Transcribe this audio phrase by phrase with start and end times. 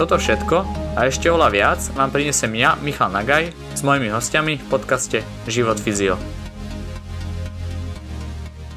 [0.00, 0.64] Toto všetko
[0.96, 5.76] a ešte oľa viac vám prinesem ja, Michal Nagaj, s mojimi hostiami v podcaste Život
[5.76, 6.16] Fyzio.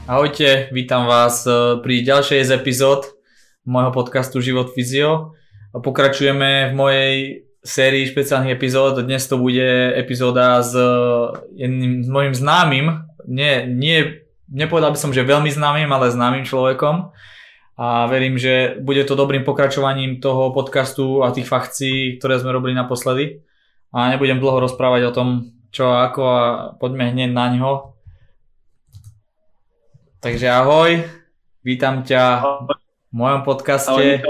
[0.03, 3.07] Ahojte, vítam vás eh, pri ďalšej z epizód
[3.63, 5.39] môjho podcastu Život Fyzio.
[5.71, 7.15] Pokračujeme v mojej
[7.63, 8.99] sérii špeciálnych epizód.
[8.99, 10.75] Dnes to bude epizóda s
[11.55, 12.99] jedným s mojim známym,
[13.31, 17.15] nie, nie, nepovedal by som, že veľmi známym, ale známym človekom.
[17.73, 22.77] A verím, že bude to dobrým pokračovaním toho podcastu a tých fakcií, ktoré sme robili
[22.77, 23.41] naposledy.
[23.89, 25.27] A nebudem dlho rozprávať o tom,
[25.73, 26.39] čo a ako a
[26.77, 27.97] poďme hneď na ňo.
[30.21, 31.01] Takže ahoj,
[31.65, 32.45] vítam ťa
[33.09, 34.21] v mojom podcaste.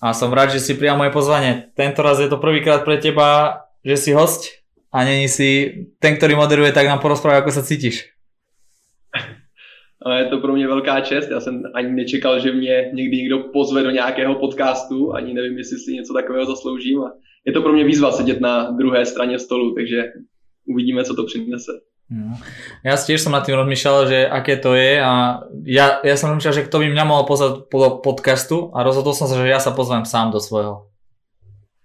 [0.00, 1.72] A som rád, že si prijal moje pozvanie.
[1.72, 4.60] Tento raz je to prvýkrát pre teba, že si host
[4.92, 8.12] a není si ten, ktorý moderuje, tak nám porozprávaj, ako sa cítiš.
[10.08, 11.30] Je to pro mě velká čest.
[11.30, 15.14] Já jsem ani nečekal, že mě někdy někdo pozve do nějakého podcastu.
[15.14, 17.04] Ani nevím, jestli si něco takového zasloužím.
[17.04, 17.12] A
[17.46, 20.04] je to pro mě výzva sedět na druhé straně stolu, takže
[20.68, 21.72] uvidíme, co to přinese.
[22.10, 22.34] No.
[22.82, 26.58] Ja tiež som nad tým rozmýšľal, že aké to je a ja, ja som rozmýšľal,
[26.58, 29.70] že kto by mňa mohol pozvať po podcastu a rozhodol som sa, že ja sa
[29.70, 30.90] pozvem sám do svojho.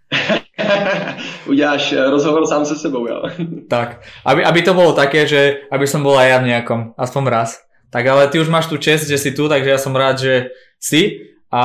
[1.51, 3.21] Uděláš eh, rozhovor sám se sebou, jo.
[3.69, 7.23] tak, aby, aby to bolo také, že aby som bol aj ja v nejakom, aspoň
[7.29, 7.64] raz.
[7.95, 10.51] Tak ale ty už máš tu čest, že si tu, takže ja som rád, že
[10.75, 11.31] si.
[11.47, 11.63] A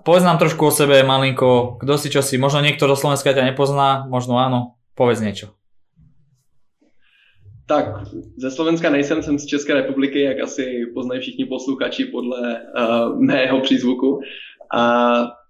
[0.00, 2.40] povedz nám trošku o sebe malinko, kto si, čo si.
[2.40, 4.80] Možno niekto do Slovenska ťa nepozná, možno áno.
[4.96, 5.52] Povedz niečo.
[7.68, 8.08] Tak,
[8.40, 13.60] ze Slovenska nejsem, jsem z České republiky, jak asi poznají všichni posluchači podle uh, mého
[13.60, 14.20] přízvuku.
[14.72, 14.80] A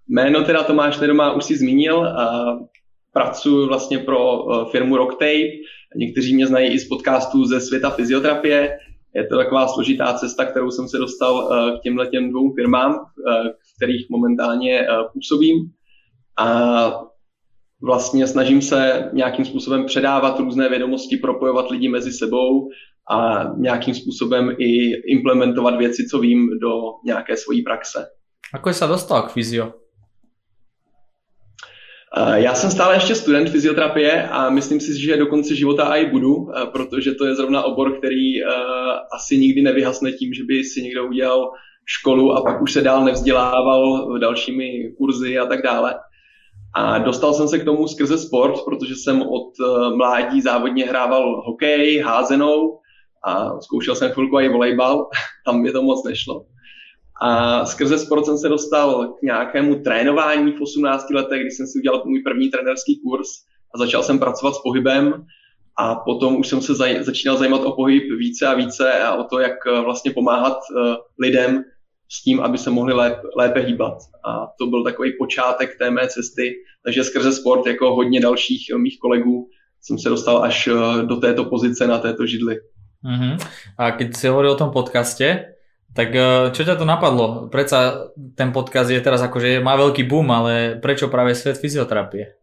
[0.07, 1.97] jméno teda Tomáš Nedoma už si zmínil.
[1.97, 2.67] Uh,
[3.13, 5.63] pracuji vlastně pro uh, firmu Rocktape.
[5.95, 8.77] Někteří mě znají i z podcastů ze světa fyzioterapie.
[9.17, 12.93] Je to taková složitá cesta, kterou jsem se dostal uh, k těmhle těm dvou firmám,
[13.43, 15.57] v kterých momentálně uh, působím.
[16.39, 16.47] A
[17.81, 22.69] vlastně snažím se nějakým způsobem předávat různé vědomosti, propojovat lidi mezi sebou
[23.11, 26.71] a nějakým způsobem i implementovat věci, co vím, do
[27.05, 28.05] nějaké svojí praxe.
[28.53, 29.73] Ako se dostal k fyzio?
[32.35, 36.47] Já jsem stále ještě student fyzioterapie a myslím si, že do konce života i budu,
[36.71, 38.43] protože to je zrovna obor, který
[39.11, 41.51] asi nikdy nevyhasne tím, že by si někdo udělal
[41.85, 45.95] školu a pak už se dál nevzdělával dalšími kurzy a tak dále.
[46.75, 51.41] A dostal jsem se k tomu skrze sport, protože jsem od eh, mládí závodně hrával
[51.41, 52.79] hokej, házenou
[53.27, 55.09] a zkoušel jsem chvilku i volejbal,
[55.45, 56.45] tam mi to moc nešlo.
[57.21, 61.79] A skrze sport jsem se dostal k nějakému trénování v 18 letech, kdy jsem si
[61.79, 63.27] udělal můj první trenerský kurz
[63.75, 65.25] a začal jsem pracovat s pohybem
[65.79, 69.23] a potom už jsem se zaj- začínal zajímat o pohyb více a více a o
[69.23, 71.63] to, jak eh, vlastně pomáhat uh, lidem
[72.11, 73.97] s tím, aby se mohli lépe, lépe hýbat.
[74.25, 76.53] A to byl takový počátek té mé cesty,
[76.85, 79.49] takže skrze sport, jako hodně dalších mých kolegů,
[79.81, 82.55] jsem se dostal až eh, do této pozice na této židli.
[83.05, 83.37] Uh-huh.
[83.77, 85.53] A keď si hovoril o tom podcaste,
[85.97, 87.49] tak eh, čo ťa to napadlo?
[87.49, 92.37] Prečo ten podcast je teraz akože má veľký boom, ale prečo práve svet fyzioterapie?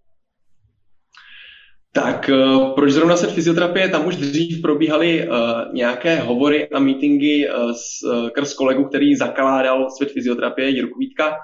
[1.94, 2.34] Tak eh,
[2.75, 3.88] proč zrovna se fyzioterapie?
[3.88, 9.14] Tam už dřív probíhaly uh, nějaké hovory a meetingy uh, s, uh, krz kolegu, který
[9.14, 11.38] zakládal svět fyzioterapie, Jirku Vítka.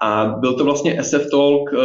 [0.00, 1.80] A byl to vlastně SF Talk, uh,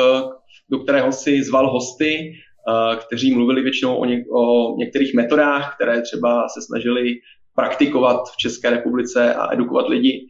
[0.72, 6.02] do kterého si zval hosty, uh, kteří mluvili většinou o, něk- o některých metodách, které
[6.02, 7.20] třeba se snažili
[7.58, 10.28] praktikovat v České republice a edukovat lidi.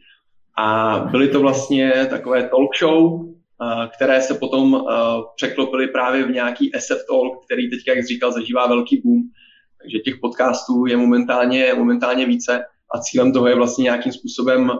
[0.58, 3.28] A byly to vlastně takové talk show,
[3.96, 4.84] které se potom
[5.36, 9.22] překlopily právě v nějaký SF Talk, který teď, jak jsi říkal, zažívá velký boom.
[9.82, 12.64] Takže těch podcastů je momentálně, momentálně více
[12.94, 14.72] a cílem toho je vlastně nějakým způsobem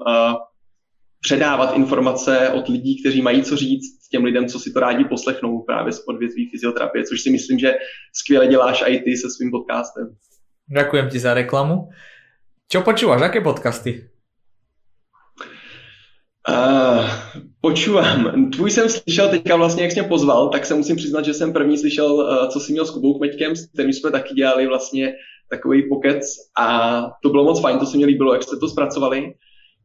[1.21, 5.63] předávat informace od lidí, kteří mají co říct těm lidem, co si to rádi poslechnou
[5.63, 7.75] právě z odvětví fyzioterapie, což si myslím, že
[8.15, 10.17] skvěle děláš i ty se svým podcastem.
[10.75, 11.89] Ďakujem ti za reklamu.
[12.69, 13.25] Čo počúvaš?
[13.25, 14.13] Aké podcasty?
[16.45, 17.09] Uh,
[17.61, 18.51] počúvam.
[18.51, 21.53] Tvůj jsem slyšel teďka vlastně, jak jsi mě pozval, tak se musím přiznat, že jsem
[21.53, 25.13] první slyšel, uh, co jsi měl s Kubou Kmeďkem, s kterým jsme taky dělali vlastně
[25.51, 26.25] takový pokec
[26.61, 29.33] a to bylo moc fajn, to se mi líbilo, jak jste to zpracovali.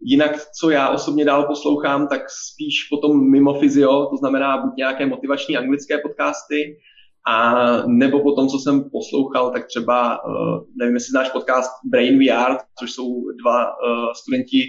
[0.01, 5.05] Jinak, co já osobně dál poslouchám, tak spíš potom mimo fyzio, to znamená buď nějaké
[5.05, 6.79] motivační anglické podcasty,
[7.27, 7.53] a
[7.87, 12.91] nebo potom, co jsem poslouchal, tak třeba, uh, nevím, jestli znáš podcast Brain VR, což
[12.91, 14.63] jsou dva uh, studenti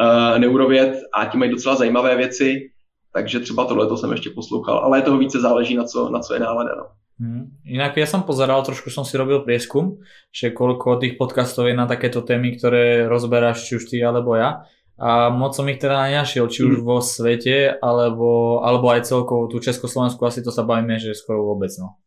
[0.00, 2.70] uh, neurověd a ti mají docela zajímavé věci,
[3.12, 6.34] takže třeba tohle to jsem ještě poslouchal, ale toho více záleží na co, na co
[6.34, 6.74] je nálada.
[6.76, 6.84] No.
[7.14, 7.54] Hmm.
[7.62, 10.02] Inak ja som pozeral, trošku som si robil prieskum,
[10.34, 14.66] že koľko tých podcastov je na takéto témy, ktoré rozberáš či už ty alebo ja.
[14.94, 16.84] A moc som ich teda nenašiel, či už mm.
[16.86, 21.74] vo svete, alebo, alebo aj celkovo tu Československu, asi to sa bavíme, že skoro vôbec.
[21.82, 21.98] No.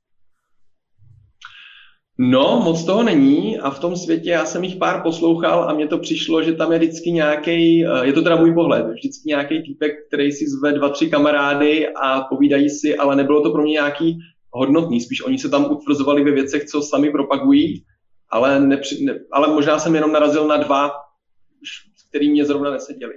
[2.20, 5.88] No, moc toho není a v tom světě já jsem jich pár poslouchal a mně
[5.88, 9.64] to přišlo, že tam je vždycky nějaký, eh, je to teda můj pohled, vždycky nějaký
[9.64, 13.72] týpek, který si zve dva, tři kamarády a povídají si, ale nebylo to pro mě
[13.72, 14.18] nějaký
[14.52, 17.84] hodnotný, spíš oni se tam utvrzovali ve věcech, co sami propagují,
[18.30, 20.92] ale, nepři, ne, ale možná jsem jenom narazil na dva,
[22.10, 23.14] který mě zrovna neseděli.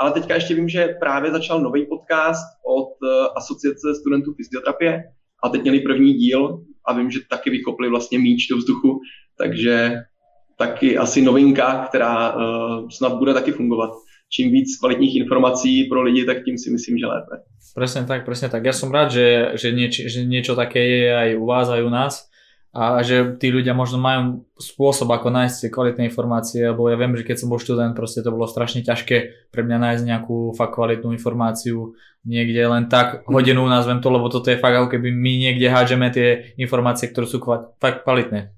[0.00, 5.02] Ale teďka ještě vím, že právě začal nový podcast od uh, Asociace studentů fyzioterapie
[5.44, 9.00] a teď měli první díl a vím, že taky vykopli vlastně míč do vzduchu,
[9.38, 9.92] takže
[10.58, 13.90] taky asi novinka, která uh, snad bude taky fungovat.
[14.32, 17.36] Čím víc kvalitních informací pro lidi, tak tím si myslím, že lépe.
[17.74, 18.62] Presne tak, presne tak.
[18.66, 21.90] Ja som rád, že, že, nieč, že niečo také je aj u vás, aj u
[21.90, 22.33] nás
[22.74, 27.14] a že tí ľudia možno majú spôsob, ako nájsť si kvalitné informácie, lebo ja viem,
[27.14, 30.74] že keď som bol študent, proste to bolo strašne ťažké pre mňa nájsť nejakú fakt
[30.74, 31.94] kvalitnú informáciu
[32.26, 36.10] niekde len tak hodinu nazvem to, lebo toto je fakt ako keby my niekde hádžeme
[36.10, 37.38] tie informácie, ktoré sú
[37.78, 38.50] fakt kvalitné.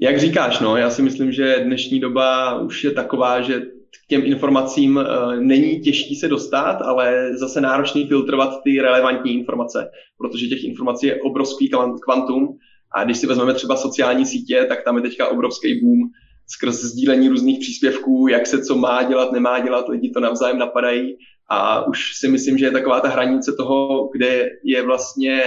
[0.00, 3.62] Jak říkáš, no, já si myslím, že dnešní doba už je taková, že
[4.04, 9.90] k těm informacím uh, není těžký se dostat, ale zase náročný filtrovat ty relevantní informace,
[10.18, 11.70] protože těch informací je obrovský
[12.04, 12.48] kvantum
[12.94, 15.98] a když si vezmeme třeba sociální sítě, tak tam je teďka obrovský boom
[16.46, 21.16] skrz sdílení různých příspěvků, jak se co má dělat, nemá dělat, lidi to navzájem napadají
[21.50, 25.42] a už si myslím, že je taková ta hranice toho, kde je vlastně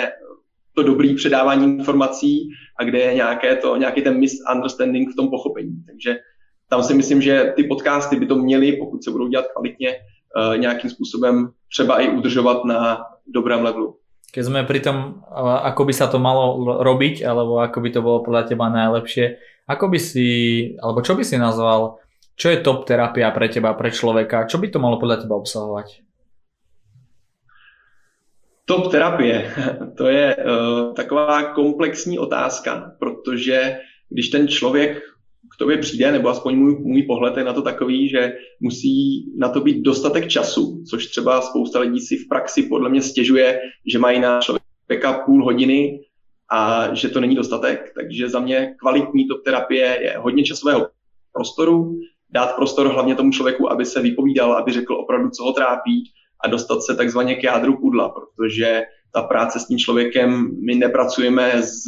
[0.75, 2.49] to dobrý předávání informací
[2.79, 5.83] a kde je nějaké to, nějaký ten misunderstanding v tom pochopení.
[5.87, 6.17] Takže
[6.69, 9.95] tam si myslím, že ty podcasty by to měly, pokud se budou dělat kvalitně,
[10.37, 13.97] uh, nějakým způsobem třeba i udržovat na dobrém levelu.
[14.33, 15.21] Keď sme pri tom,
[15.61, 19.37] ako by sa to malo robiť, alebo ako by to bolo podľa teba najlepšie,
[19.69, 20.27] ako by si,
[20.81, 22.01] alebo čo by si nazval,
[22.33, 26.01] čo je top terapia pre teba, pre človeka, čo by to malo podľa teba obsahovať?
[28.65, 29.53] Top terapie,
[30.01, 33.77] to je uh, taková komplexní otázka, protože
[34.09, 35.01] když ten člověk
[35.55, 39.49] k tobě přijde, nebo aspoň můj, můj pohled je na to takový, že musí na
[39.49, 43.59] to být dostatek času, což třeba spousta lidí si v praxi podle mě stěžuje,
[43.91, 45.99] že mají na člověka půl hodiny
[46.51, 47.91] a že to není dostatek.
[47.99, 50.87] Takže za mě kvalitní top terapie je hodně časového
[51.33, 56.03] prostoru, dát prostor hlavně tomu člověku, aby se vypovídal, aby řekl opravdu, co ho trápí
[56.43, 58.81] a dostat se takzvaně k jádru pudla, protože
[59.13, 61.83] ta práce s tím člověkem, my nepracujeme z,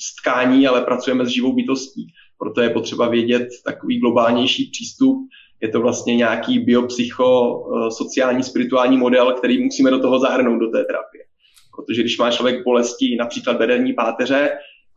[0.00, 2.06] z tkání, ale pracujeme s živou bytostí.
[2.40, 5.28] Proto je potřeba vědět takový globálnější přístup.
[5.62, 10.66] Je to vlastně nějaký biopsycho, eh, sociální, spirituální model, který musíme do toho zahrnout do
[10.66, 11.24] té terapie.
[11.76, 14.50] Protože když má člověk bolesti například bederní páteře,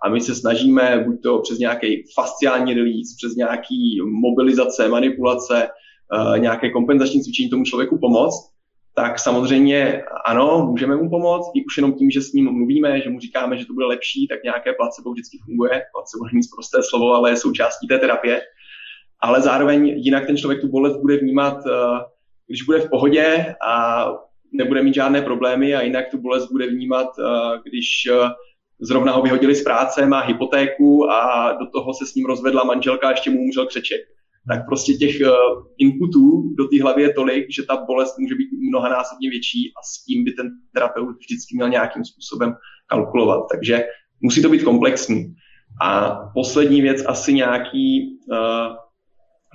[0.03, 6.39] a my se snažíme buď to přes nějaký fasciální release, přes nějaký mobilizace, manipulace, eh,
[6.39, 8.52] nějaké kompenzační cvičení tomu člověku pomoct,
[8.95, 13.09] tak samozřejmě ano, můžeme mu pomoct, i už jenom tím, že s ním mluvíme, že
[13.09, 15.69] mu říkáme, že to bude lepší, tak nějaké placebo vždycky funguje.
[15.69, 18.41] Placebo není prosté slovo, ale je součástí té terapie.
[19.19, 21.99] Ale zároveň jinak ten člověk tu bolest bude vnímat, eh,
[22.47, 24.05] když bude v pohodě a
[24.51, 28.29] nebude mít žádné problémy a jinak tu bolest bude vnímat, eh, když eh,
[28.81, 33.07] zrovna ho vyhodili z práce, má hypotéku a do toho se s ním rozvedla manželka
[33.07, 34.01] a ještě mu umřel křeček
[34.47, 38.49] tak prostě těch uh, inputů do té hlavy je tolik, že ta bolest může být
[38.69, 42.55] mnohanásobně větší a s tím by ten terapeut vždycky měl nějakým způsobem
[42.87, 43.43] kalkulovat.
[43.51, 43.85] Takže
[44.21, 45.33] musí to být komplexní.
[45.81, 48.37] A poslední věc asi nějaký uh,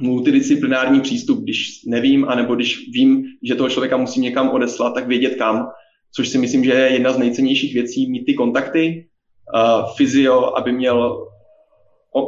[0.00, 5.35] multidisciplinární přístup, když nevím, anebo když vím, že toho člověka musím někam odeslat, tak vědět
[5.35, 5.68] kam,
[6.16, 9.09] což si myslím, že je jedna z nejcennějších věcí, mít ty kontakty,
[9.54, 11.26] uh, fyzio, aby měl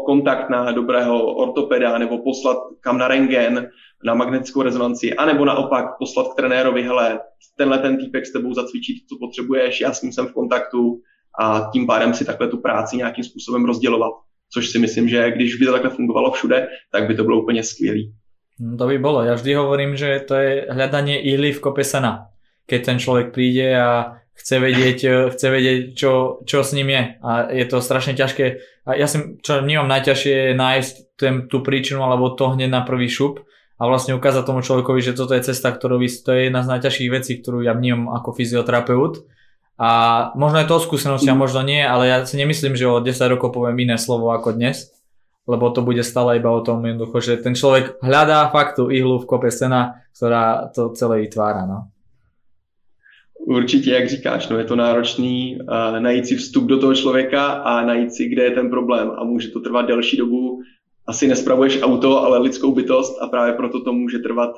[0.06, 3.68] kontakt na dobrého ortopeda nebo poslat kam na rengen,
[4.04, 7.20] na magnetickou rezonanci, anebo naopak poslat k trenérovi, hele,
[7.56, 11.00] tenhle ten týpek s tebou zacvičit, co potřebuješ, já s ním jsem v kontaktu
[11.40, 14.12] a tím pádem si takhle tu práci nějakým způsobem rozdělovat.
[14.52, 17.62] Což si myslím, že když by to takhle fungovalo všude, tak by to bylo úplně
[17.62, 18.14] skvělý.
[18.60, 19.24] No to by bolo.
[19.24, 22.28] Ja vždy hovorím, že to je hľadanie ihly v kope sena.
[22.68, 27.02] Keď ten človek príde a chce vedieť, e, chce vedieť čo, čo s ním je
[27.20, 28.64] a je to strašne ťažké.
[28.88, 32.82] A ja si, čo vnímam najťažšie je nájsť ten, tú príčinu alebo to hneď na
[32.82, 33.44] prvý šup
[33.76, 36.70] a vlastne ukázať tomu človekovi, že toto je cesta, ktorú vy, to je jedna z
[36.76, 39.24] najťažších vecí, ktorú ja vnímam ako fyzioterapeut.
[39.80, 39.90] A
[40.36, 43.56] možno je to skúsenosť a možno nie, ale ja si nemyslím, že o 10 rokov
[43.56, 44.92] poviem iné slovo ako dnes,
[45.48, 49.28] lebo to bude stále iba o tom jednoducho, že ten človek hľadá faktu ihlu v
[49.28, 51.64] kope sena, ktorá to celé vytvára.
[51.64, 51.88] No.
[53.46, 57.84] Určitě, jak říkáš, no je to náročný uh, najít si vstup do toho člověka a
[57.84, 60.60] najít si, kde je ten problém a může to trvat delší dobu.
[61.06, 64.50] Asi nespravuješ auto, ale lidskou bytost a právě proto to může trvat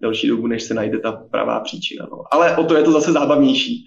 [0.00, 2.06] delší dobu, než se najde ta pravá příčina.
[2.10, 2.22] No.
[2.32, 3.84] Ale o to je to zase zábavnější.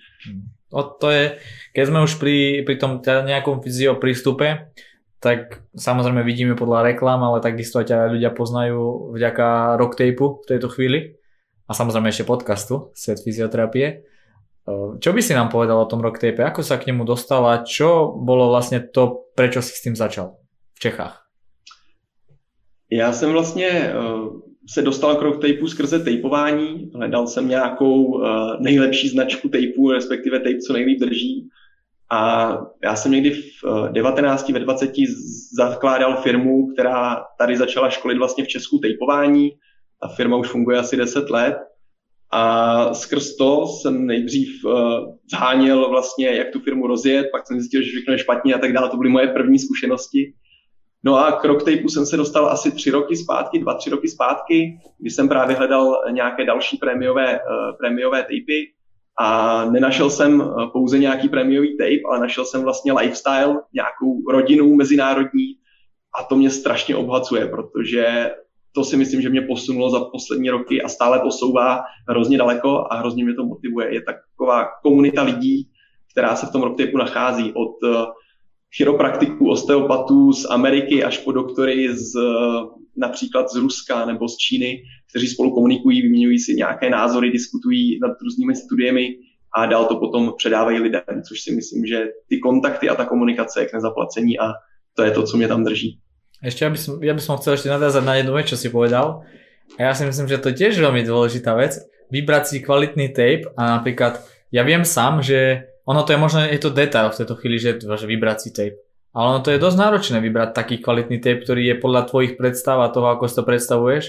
[0.74, 1.38] O to je,
[1.78, 4.74] keď sme už pri, pri tom teda nejakom fyzio prístupe,
[5.22, 10.68] tak samozrejme vidíme podľa reklam, ale takisto aj ťa ľudia poznajú vďaka rocktapeu v tejto
[10.74, 11.22] chvíli
[11.70, 14.13] a samozrejme ešte podcastu Svet fyzioterapie.
[15.00, 16.40] Čo by si nám povedal o tom rocktape?
[16.40, 20.40] Ako sa k nemu dostal a čo bolo vlastně to, prečo si s tím začal
[20.74, 21.20] v Čechách?
[22.92, 24.40] Já jsem vlastně uh,
[24.70, 26.92] se dostal k rocktapeu skrze tejpování.
[26.96, 28.24] Hledal jsem nějakou uh,
[28.60, 31.50] nejlepší značku tejpu, respektive tape, co nejlíp drží.
[32.12, 32.52] A
[32.84, 34.92] já jsem někdy v uh, 19, ve 20
[35.58, 39.52] zakládal firmu, která tady začala školit vlastně v Česku tejpování.
[40.02, 41.58] Ta firma už funguje asi 10 let
[42.36, 44.74] a skrz to jsem nejdřív uh,
[45.32, 48.74] zháněl vlastně, jak tu firmu rozjet, pak jsem zjistil, že všechno je špatně a tak
[48.74, 48.90] dále.
[48.90, 50.34] To byly moje první zkušenosti.
[51.04, 54.80] No a k rocktapeu jsem se dostal asi tři roky zpátky, dva, tři roky zpátky,
[55.00, 58.74] kdy jsem právě hledal nějaké další prémiové, uh, prémiové tapy
[59.20, 64.76] a nenašel jsem uh, pouze nějaký prémiový tape, ale našel jsem vlastně lifestyle, nějakou rodinu
[64.76, 65.46] mezinárodní
[66.20, 68.32] a to mě strašně obhacuje, protože
[68.76, 72.98] to si myslím, že mě posunulo za poslední roky a stále posouvá hrozně daleko a
[72.98, 73.94] hrozně mě to motivuje.
[73.94, 75.70] Je taková komunita lidí,
[76.12, 78.06] která se v tom rocktapu nachází od eh,
[78.78, 82.66] chiropraktiků, osteopatů z Ameriky až po doktory z, eh,
[82.98, 88.22] například z Ruska nebo z Číny, kteří spolu komunikují, vyměňují si nějaké názory, diskutují nad
[88.22, 89.16] různými studiemi
[89.56, 93.62] a dál to potom předávají lidem, což si myslím, že ty kontakty a ta komunikace
[93.62, 94.52] je k nezaplacení a
[94.94, 96.00] to je to, co mě tam drží.
[96.44, 99.24] Ešte, aby som, ja by som chcel ešte nadázať na jednu vec, čo si povedal.
[99.80, 101.80] A ja si myslím, že to je tiež veľmi dôležitá vec.
[102.12, 104.20] Vybrať si kvalitný tape a napríklad,
[104.52, 107.80] ja viem sám, že ono to je možno, je to detail v tejto chvíli, že,
[107.80, 108.78] že vybrať si tape.
[109.16, 112.84] Ale ono to je dosť náročné vybrať taký kvalitný tape, ktorý je podľa tvojich predstav
[112.84, 114.06] a toho, ako si to predstavuješ.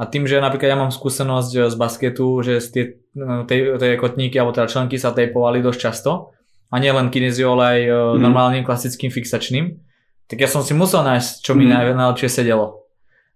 [0.00, 3.00] A tým, že napríklad ja mám skúsenosť z basketu, že tie,
[3.48, 6.36] tie, tie kotníky alebo teda členky sa tejpovali dosť často.
[6.72, 8.18] A nie len kinezio, ale aj mm.
[8.20, 9.85] normálnym klasickým fixačným
[10.26, 11.94] tak ja som si musel nájsť, čo mi mm.
[11.94, 12.86] najlepšie sedelo.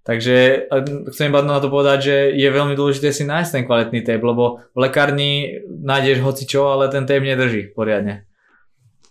[0.00, 0.66] Takže
[1.12, 4.64] chcem iba na to povedať, že je veľmi dôležité si nájsť ten kvalitný tape, lebo
[4.72, 8.26] v lekárni nájdeš hoci čo, ale ten tape nedrží poriadne.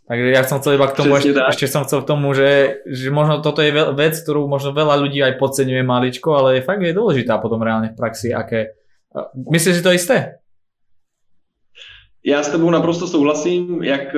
[0.10, 3.14] Takže ja som chcel iba k tomu, ešte, ešte som chcel k tomu, že, že
[3.14, 6.98] možno toto je vec, ktorú možno veľa ľudí aj podceňuje maličko, ale je fakt je
[6.98, 8.74] dôležitá potom reálne v praxi, aké...
[9.38, 10.42] Myslíš si to isté?
[12.26, 14.16] Já s tebou naprosto souhlasím, jak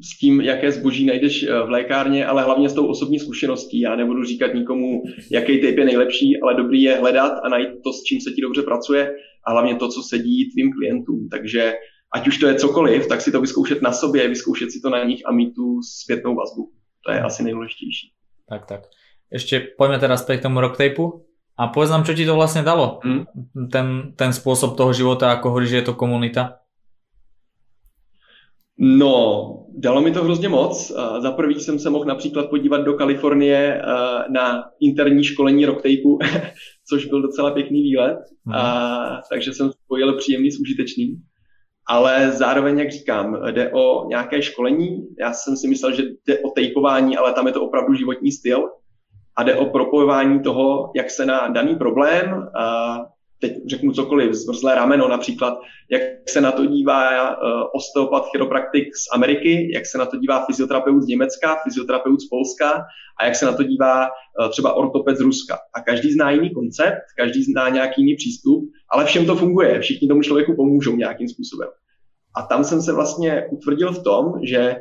[0.00, 3.80] s tím, jaké zboží najdeš eh, v lékárně, ale hlavně s tou osobní zkušeností.
[3.80, 7.92] Já nebudu říkat nikomu, jaký typ je nejlepší, ale dobrý je hledat a najít to,
[7.92, 9.14] s čím se ti dobře pracuje
[9.46, 11.28] a hlavně to, co sedí tvým klientům.
[11.30, 11.74] Takže
[12.14, 15.04] ať už to je cokoliv, tak si to vyzkoušet na sobě, vyzkoušet si to na
[15.04, 16.70] nich a mít tu zpětnou vazbu.
[17.06, 18.12] To je asi nejdůležitější.
[18.48, 18.80] Tak, tak.
[19.32, 21.24] Ještě pojďme teda zpět k tomu rocktapeu.
[21.58, 23.00] A povedz nám, čo ti to vlastně dalo?
[23.04, 23.24] Hmm?
[23.72, 26.61] Ten, ten způsob toho života, jako hovoríš, že je to komunita?
[28.78, 29.48] No,
[29.78, 30.92] dalo mi to hrozně moc.
[31.18, 33.82] Za prvý jsem se mohl například podívat do Kalifornie
[34.28, 36.18] na interní školení rocktapeu,
[36.88, 38.54] což byl docela pěkný výlet, hmm.
[38.54, 41.16] a, takže jsem spojil příjemný s užitečným.
[41.88, 45.06] Ale zároveň, jak říkám, jde o nějaké školení.
[45.20, 48.68] Já jsem si myslel, že jde o tejpování, ale tam je to opravdu životní styl.
[49.36, 52.46] A jde o propojování toho, jak se na daný problém
[53.42, 55.58] teď řeknu cokoliv, zmrzlé rameno například,
[55.90, 57.36] jak se na to dívá uh,
[57.74, 62.84] osteopat, chiropraktik z Ameriky, jak se na to dívá fyzioterapeut z Německa, fyzioterapeut z Polska
[63.20, 65.58] a jak se na to dívá uh, třeba ortoped z Ruska.
[65.74, 70.08] A každý zná jiný koncept, každý zná nějaký jiný přístup, ale všem to funguje, všichni
[70.08, 71.68] tomu člověku pomůžou nějakým způsobem.
[72.36, 74.76] A tam jsem se vlastně utvrdil v tom, že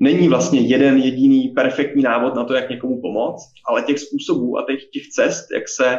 [0.00, 4.64] není vlastně jeden jediný perfektní návod na to, jak někomu pomoct, ale těch způsobů a
[4.68, 5.98] těch, těch cest, jak se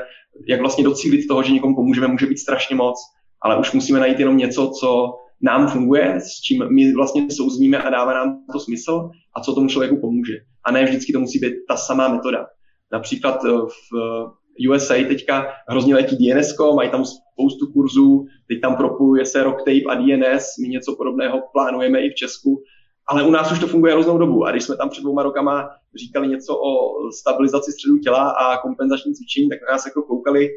[0.50, 2.96] jak vlastně docílit toho, že někomu pomůžeme, může být strašně moc,
[3.42, 7.90] ale už musíme najít jenom něco, co nám funguje, s čím my vlastně souzníme a
[7.90, 10.34] dává nám to smysl a co tomu člověku pomůže.
[10.66, 12.46] A ne vždycky to musí být ta samá metoda.
[12.92, 14.32] Například eh, v,
[14.70, 19.96] USA teďka hrozně letí DNS, mají tam spoustu kurzů, teď tam propojuje se Rocktape a
[19.96, 22.64] DNS, my něco podobného plánujeme i v Česku,
[23.08, 25.70] ale u nás už to funguje hroznou dobu a když jsme tam před dvouma rokama
[25.96, 30.50] říkali něco o stabilizaci středu těla a kompenzační cvičení, tak nás jako koukali,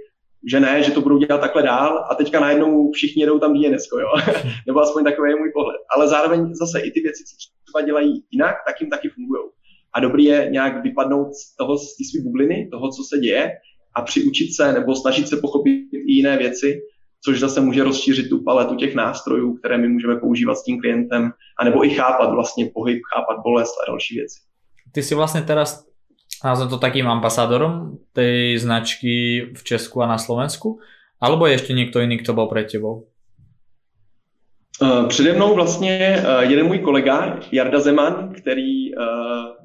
[0.51, 3.89] že ne, že to budou dělat takhle dál a teďka najednou všichni jedou tam DNS,
[4.01, 4.33] jo?
[4.67, 5.77] nebo aspoň takový je můj pohled.
[5.97, 9.43] Ale zároveň zase i ty věci, co třeba dělají jinak, tak jim taky fungují.
[9.95, 13.51] A dobrý je nějak vypadnout z toho, z té své bubliny, toho, co se děje
[13.95, 16.81] a přiučit se nebo snažit se pochopit i jiné věci,
[17.25, 21.31] což zase může rozšířit tu paletu těch nástrojů, které my můžeme používat s tím klientem,
[21.61, 24.41] anebo i chápat vlastně pohyb, chápat bolest a další věci.
[24.93, 25.87] Ty si vlastně teraz
[26.45, 30.79] nazvem to takým ambasádorom tej značky v Česku a na Slovensku?
[31.21, 33.07] Alebo je ještě někdo jiný, kdo byl před tebou?
[34.83, 38.99] Eh, přede mnou vlastně eh, jeden můj kolega, Jarda Zeman, který eh,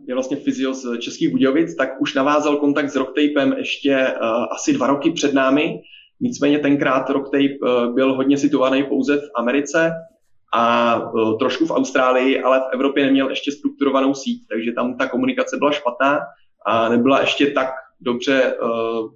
[0.08, 4.08] je vlastně fyzio z Českých Budějovic, tak už navázal kontakt s Rocktapem ještě
[4.52, 5.82] asi dva roky před námi.
[6.24, 7.58] Nicméně tenkrát Rocktape
[7.94, 9.92] byl hodně situovaný pouze v Americe
[10.56, 11.02] a
[11.40, 15.72] trošku v Austrálii, ale v Evropě neměl ještě strukturovanou síť, takže tam ta komunikace byla
[15.72, 16.20] špatná
[16.66, 17.68] a nebyla ještě tak
[18.02, 18.56] dobře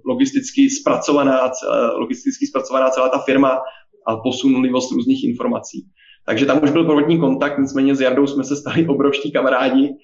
[0.06, 1.50] logisticky zpracovaná,
[1.96, 3.60] logisticky zpracovaná celá ta firma
[4.06, 5.86] a posunulivost různých informací.
[6.26, 9.94] Takže tam už byl prvotní kontakt, nicméně s Jardou jsme se stali obrovští kamarádi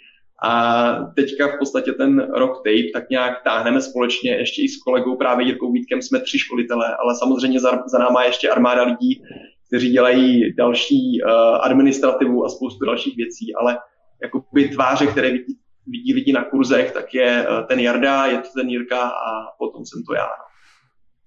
[0.42, 5.16] a teďka v podstatě ten rok tape tak nějak táhneme společně, ještě i s kolegou
[5.16, 9.22] právě Jirkou Vítkem jsme tři školitelé, ale samozřejmě za, za náma je ještě armáda lidí,
[9.66, 13.78] kteří dělají další uh, administrativu a spoustu dalších věcí, ale
[14.22, 18.38] jako by tváře, které vidí, vidí lidi na kurzech, tak je uh, ten Jarda, je
[18.38, 20.28] to ten Jirka a potom jsem to já.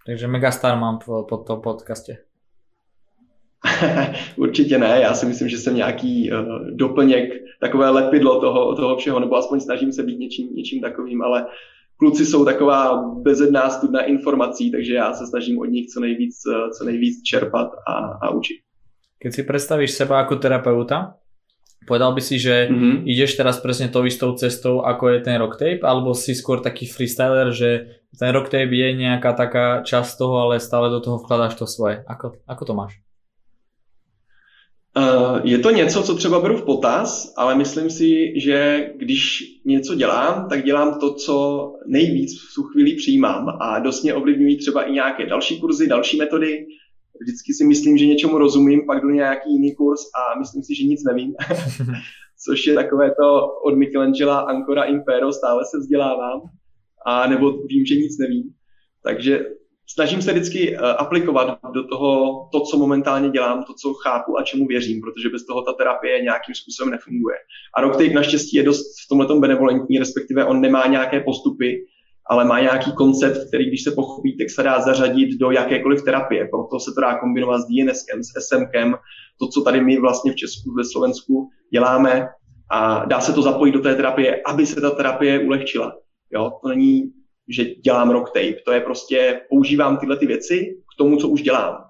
[0.05, 0.99] Takže megastar mám
[1.29, 2.17] pod to podcastě.
[4.35, 6.37] Určitě ne, já si myslím, že jsem nějaký uh,
[6.71, 11.45] doplněk, takové lepidlo toho, toho všeho, nebo aspoň snažím se být něčím, něčím takovým, ale
[11.97, 16.69] kluci jsou taková bezedná studna informací, takže já se snažím od nich co nejvíc, uh,
[16.77, 18.57] co nejvíc čerpat a, a učit.
[19.19, 21.13] Keď si představíš seba jako terapeuta,
[21.87, 23.07] povedal by si, že mm-hmm.
[23.07, 27.49] ideš teraz presne tou istou cestou, ako je ten rocktape, alebo si skôr taký freestyler,
[27.55, 32.03] že ten rocktape je nejaká taká časť toho, ale stále do toho vkladáš to svoje.
[32.05, 32.93] Ako, ako to máš?
[34.97, 39.95] Eh, je to něco, co třeba beru v potaz, ale myslím si, že když něco
[39.95, 41.35] dělám, tak dělám to, co
[41.87, 46.17] nejvíc v tu chvíli přijímám a dost mě ovlivňují třeba i nějaké další kurzy, další
[46.17, 46.65] metody.
[47.21, 50.83] Vždycky si myslím, že něčemu rozumím, pak jdu nějaký jiný kurz a myslím si, že
[50.83, 51.33] nic nevím.
[52.45, 56.41] Což je takové to od Michelangela Ancora Impero, stále se vzdělávám,
[57.05, 58.43] a nebo vím, že nic nevím.
[59.03, 59.45] Takže
[59.87, 64.43] snažím se vždycky eh, aplikovat do toho to, co momentálně dělám, to, co chápu a
[64.43, 67.35] čemu věřím, protože bez toho ta terapie nějakým způsobem nefunguje.
[67.75, 71.85] A Rocktape naštěstí je dost v tomhle benevolentní, respektive on nemá nějaké postupy,
[72.29, 76.47] ale má nějaký koncept, který když se pochopí, tak se dá zařadit do jakékoliv terapie.
[76.47, 78.95] Proto se to dá kombinovat s DNSkem, s SMkem,
[79.39, 82.27] to, co tady my vlastně v Česku, ve Slovensku děláme
[82.71, 85.93] a dá se to zapojit do té terapie, aby se ta terapie ulehčila.
[86.33, 87.11] Jo, to není
[87.49, 88.61] že dělám rock tape.
[88.65, 91.87] To je prostě, používám tyhle ty věci k tomu, co už dělám.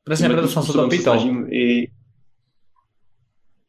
[0.00, 1.20] Presne preto som sa to pýtal.
[1.52, 1.86] I...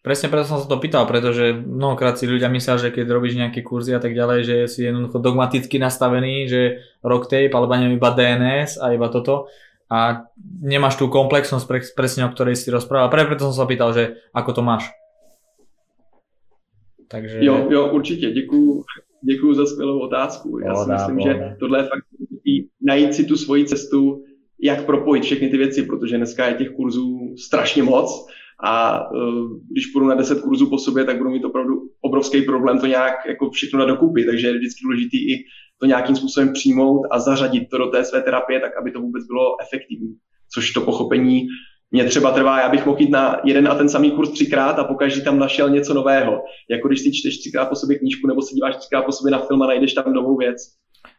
[0.01, 3.62] Presne preto som sa to pýtal, pretože mnohokrát si ľudia myslia, že keď robíš nejaké
[3.62, 8.10] kurzy a tak ďalej, že si jednoducho dogmaticky nastavený, že rock tape alebo neviem iba
[8.10, 9.51] DNS a iba toto
[9.91, 10.25] a
[10.63, 13.12] nemáš tú komplexnosť pre, presne o ktorej si rozprával.
[13.13, 14.89] Pre, preto som sa pýtal, že ako to máš.
[17.12, 17.43] Takže...
[17.43, 18.84] Jo, jo, určitě, děkuju.
[19.23, 20.60] Děkuji za skvělou otázku.
[20.60, 22.05] Já si myslím, že tohle je fakt
[22.81, 24.23] najít si tu svoji cestu,
[24.62, 28.27] jak propojit všechny ty věci, protože dneska je těch kurzů strašně moc
[28.63, 32.79] a uh, když půjdu na 10 kurzů po sobě, tak budu mít opravdu obrovský problém
[32.79, 35.43] to nějak jako všechno dát dokupy, takže je vždycky důležitý i
[35.77, 39.25] to nějakým způsobem přijmout a zařadit to do té své terapie, tak aby to vůbec
[39.25, 40.15] bylo efektivní.
[40.53, 41.47] Což to pochopení
[41.91, 44.84] mě třeba trvá, já bych mohl jít na jeden a ten samý kurz třikrát a
[44.84, 46.41] pokaždý tam našel něco nového.
[46.69, 49.39] Jako když si čteš třikrát po sobě knížku nebo se díváš třikrát po sobě na
[49.39, 50.58] film a najdeš tam novou věc.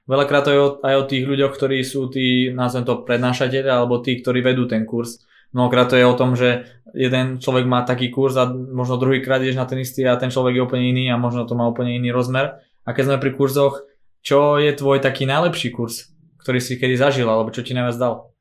[0.03, 4.19] Veľakrát to je aj o tých ľuďoch, ktorí sú tí, nazvem to, prednášateľe, alebo tí,
[4.19, 5.23] ktorí vedú ten kurz.
[5.55, 9.63] Mnohokrát to je o tom, že jeden človek má taký kurz a možno druhýkrát ideš
[9.63, 12.11] na ten istý a ten človek je úplne iný a možno to má úplne iný
[12.11, 12.59] rozmer.
[12.83, 13.87] A keď sme pri kurzoch,
[14.27, 16.11] čo je tvoj taký najlepší kurz,
[16.43, 18.32] ktorý si kedy zažil, alebo čo ti najviac dal?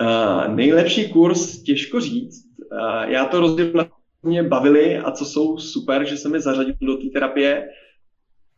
[0.00, 2.44] Uh, nejlepší kurz, těžko říct.
[2.72, 3.88] Uh, já to rozdělím na
[4.22, 7.68] mě bavili a co jsou super, že se mi zařadil do té terapie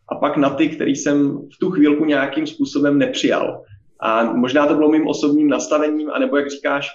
[0.08, 3.62] a pak na ty, který jsem v tu chvílku nějakým způsobem nepřijal.
[4.00, 6.88] A možná to bylo mým osobním nastavením, anebo jak říkáš,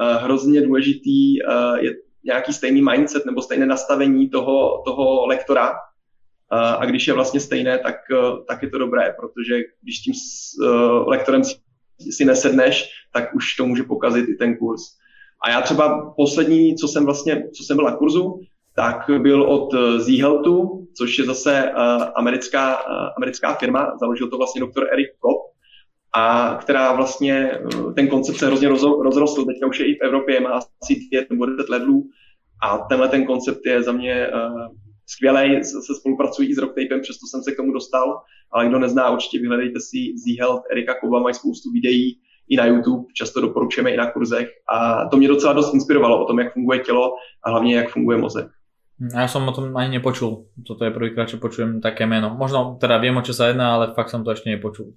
[0.00, 1.34] uh, hrozně důležitý
[1.80, 5.72] je nějaký stejný mindset nebo stejné nastavení toho, toho lektora,
[6.52, 7.96] a když je vlastně stejné, tak,
[8.48, 10.14] tak je to dobré, protože když s tím
[11.06, 11.54] lektorem si
[12.24, 14.82] nesedneš, tak už to může pokazit i ten kurz.
[15.46, 18.40] A já třeba poslední, co jsem vlastně, co jsem byl na kurzu,
[18.76, 21.72] tak byl od Zieheltu, což je zase
[22.16, 22.74] americká,
[23.16, 25.52] americká firma, založil to vlastně doktor Eric Kopp,
[26.14, 27.58] a která vlastně
[27.96, 28.68] ten koncept se hrozně
[29.02, 32.04] rozrostl, teďka už je i v Evropě, má asi 5 nebo 10 levelů.
[32.62, 34.66] A tenhle ten koncept je za mě uh,
[35.06, 38.20] skvělý, se spolupracují i s Rocktapem, přesto jsem se k tomu dostal,
[38.52, 43.04] ale kdo nezná, určitě vyhledejte si Z-Health, Erika Koba, mají spoustu videí i na YouTube,
[43.14, 46.78] často doporučujeme i na kurzech a to mě docela dost inspirovalo o tom, jak funguje
[46.78, 48.46] tělo a hlavně jak funguje mozek.
[49.02, 50.46] Ja som o tom ani nepočul.
[50.62, 52.38] Toto je prvýkrát, čo počujem také meno.
[52.38, 54.94] Možno teda viem, o čo sa jedná, ale fakt som to ešte nepočul.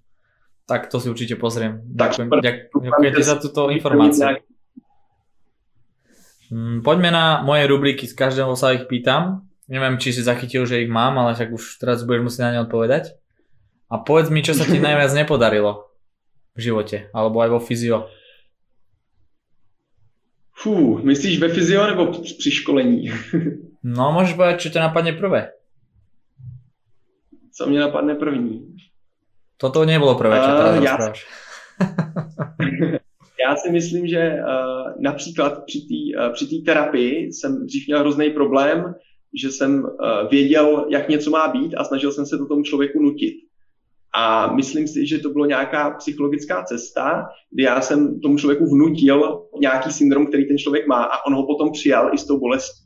[0.70, 1.82] Tak to si určite pozriem.
[1.90, 4.38] Ďakujem, ďakujem ti za túto informáciu.
[6.54, 9.45] Mm, poďme na moje rubriky, z každého sa ich pýtam.
[9.66, 12.60] Neviem, či si zachytil, že ich mám, ale však už teraz budeš musieť na ne
[12.70, 13.18] odpovedať.
[13.90, 15.90] A povedz mi, čo sa ti najviac nepodarilo
[16.54, 17.98] v živote, alebo aj vo fyzio.
[20.56, 23.12] Fú, myslíš ve fyzio nebo při školení?
[23.84, 25.52] no, môžeš povedať, čo ťa napadne prvé.
[27.52, 28.76] Co mě napadne první?
[29.58, 30.98] Toto nebolo prvé, čo teraz uh, ja...
[33.40, 38.30] Já si myslím, že uh, například při té uh, při terapii jsem dřív měl hrozný
[38.30, 38.96] problém,
[39.42, 39.90] že jsem uh,
[40.30, 43.36] věděl, jak něco má být a snažil jsem se to tomu člověku nutit.
[44.18, 49.48] A myslím si, že to bylo nějaká psychologická cesta, kdy já jsem tomu člověku vnutil
[49.60, 52.86] nějaký syndrom, který ten člověk má a on ho potom přijal i s tou bolestí.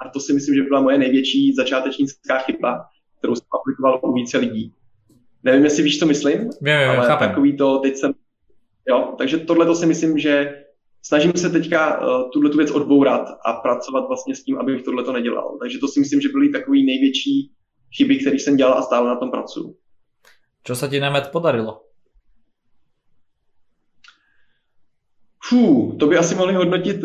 [0.00, 2.84] A to si myslím, že byla moje největší začátečnická chyba,
[3.18, 4.72] kterou jsem aplikoval u více lidí.
[5.44, 7.28] Nevím, jestli víš, co myslím, vím, vím, ale chápem.
[7.28, 8.14] takový to, teď jsem
[8.88, 9.14] Jo?
[9.18, 10.62] Takže tohle to si myslím, že
[11.06, 15.04] snažím se teďka uh, tuhle tu věc odbourat a pracovat vlastně s tím, abych tohle
[15.04, 15.58] to nedělal.
[15.62, 17.50] Takže to si myslím, že byly takový největší
[17.96, 19.74] chyby, které jsem dělal a stále na tom pracuji.
[20.64, 21.82] Co se ti najmä podarilo?
[25.46, 26.96] Fú, to by asi mohli hodnotit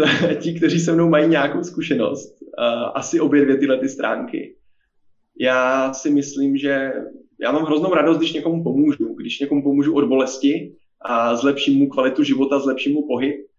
[0.42, 2.42] ti, kteří se mnou mají nějakou zkušenost.
[2.42, 4.56] Uh, asi obě dvě tyhle ty stránky.
[5.40, 6.92] Já si myslím, že
[7.42, 9.14] já mám hroznou radost, když někomu pomůžu.
[9.14, 13.51] Když někomu pomůžu od bolesti, a zlepším mu kvalitu života, zlepším mu pohyb.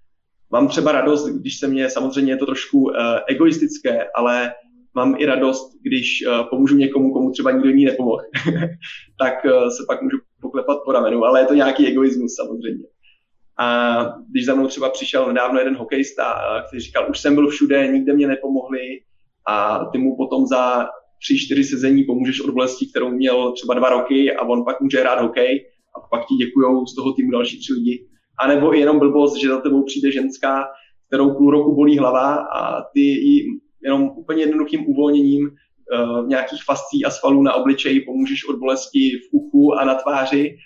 [0.52, 2.92] Mám třeba radost, když se mě, samozřejmě je to trošku uh,
[3.28, 4.52] egoistické, ale
[4.94, 8.18] mám i radost, když uh, pomůžu někomu, komu třeba nikdo jiný nepomohl.
[9.18, 12.84] tak uh, se pak můžu poklepat po ramenu, ale je to nějaký egoismus samozřejmě.
[13.58, 13.98] A
[14.30, 16.34] když za mnou třeba přišel nedávno jeden hokejista,
[16.66, 18.80] který říkal, už jsem byl všude, nikde mě nepomohli
[19.48, 20.88] a ty mu potom za
[21.22, 25.00] tři, čtyři sezení pomůžeš od bolesti, kterou měl třeba dva roky a on pak může
[25.00, 28.06] hrát hokej a pak ti děkují z toho týmu další tři lidi.
[28.38, 30.64] A nebo i jenom blbost, že za tebou přijde ženská,
[31.06, 33.44] kterou půl roku bolí hlava a ty ji
[33.84, 39.28] jenom úplně jednoduchým uvolněním uh, nějakých fascí a svalů na obličeji pomůžeš od bolesti v
[39.32, 40.56] uchu a na tváři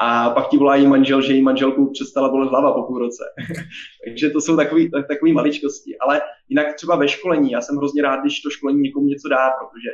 [0.00, 3.24] a pak ti volá jí manžel, že jí manželku přestala bolet hlava po půl roce.
[4.04, 5.98] Takže to jsou takové takový maličkosti.
[5.98, 9.50] Ale jinak třeba ve školení, já jsem hrozně rád, když to školení někomu něco dá,
[9.50, 9.88] protože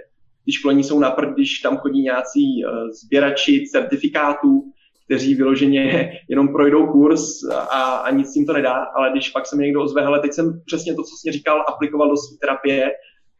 [0.44, 4.62] ty školení jsou na když tam chodí nějací uh, sběrači certifikátů,
[5.08, 7.22] kteří vyloženě jenom projdou kurz
[7.70, 10.32] a, a nic jim to nedá, ale když pak se mi někdo ozve, hele, teď
[10.32, 12.90] jsem přesně to, co jsi říkal, aplikoval do své terapie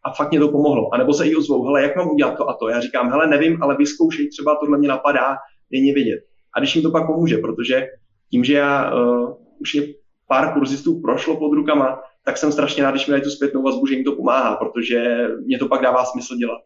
[0.05, 0.95] a fakt mě to pomohlo.
[0.95, 2.69] A nebo se i ozvou, hele, jak mám udělat to a to?
[2.69, 5.37] Já říkám, hele, nevím, ale vyzkoušej, třeba tohle mě napadá,
[5.73, 6.21] není vidět.
[6.57, 7.87] A když jim to pak pomůže, protože
[8.31, 9.83] tím, že já uh, už je
[10.29, 13.87] pár kurzistů prošlo pod rukama, tak jsem strašně rád, když mi dají tu zpětnou vazbu,
[13.87, 16.61] že jim to pomáhá, protože mě to pak dává smysl dělat.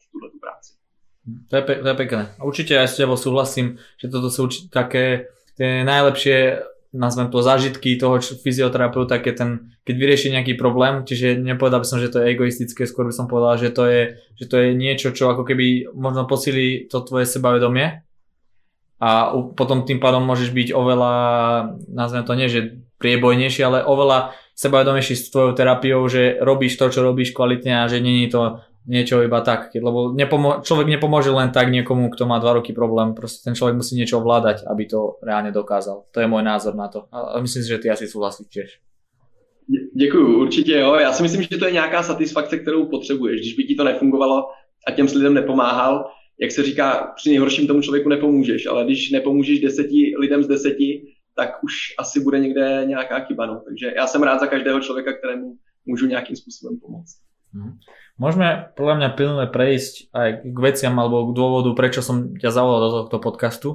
[1.23, 2.35] To je, to je pekné.
[2.43, 8.21] Určite aj s tebou súhlasím, že toto sú také tie najlepšie nazvem to zážitky toho
[8.21, 9.51] fyzioterapeuta, keď, ten,
[9.89, 13.27] keď vyrieši nejaký problém, čiže nepovedal by som, že to je egoistické, skôr by som
[13.33, 14.03] povedal, že to je,
[14.37, 18.05] že to je niečo, čo ako keby možno posíli to tvoje sebavedomie
[19.01, 21.15] a potom tým pádom môžeš byť oveľa,
[21.89, 27.01] nazvem to nie, že priebojnejší, ale oveľa sebavedomejší s tvojou terapiou, že robíš to, čo
[27.01, 31.71] robíš kvalitne a že není to niečo iba tak, lebo nepomo- človek nepomôže len tak
[31.71, 35.55] niekomu, kto má dva roky problém, proste ten človek musí niečo ovládať, aby to reálne
[35.55, 36.11] dokázal.
[36.11, 38.71] To je môj názor na to a myslím si, že ty asi súhlasíš tiež.
[39.95, 40.95] Děkuju, určitě jo.
[40.95, 43.41] Já si myslím, že to je nějaká satisfakce, kterou potřebuješ.
[43.41, 44.43] Když by ti to nefungovalo
[44.89, 46.05] a těm lidem nepomáhal,
[46.41, 51.03] jak se říká, při nejhorším tomu člověku nepomůžeš, ale když nepomůžeš deseti lidem z deseti,
[51.37, 53.47] tak už asi bude někde nějaká chyba.
[53.47, 53.63] No.
[53.65, 55.55] Takže já jsem rád za každého člověka, kterému
[55.87, 57.17] můžu nějakým způsobem pomoct.
[57.53, 57.77] Hmm.
[58.17, 62.81] Môžeme podľa mňa pilne prejsť aj k veciam alebo k dôvodu, prečo som ťa zavolal
[62.81, 63.69] do tohto podcastu.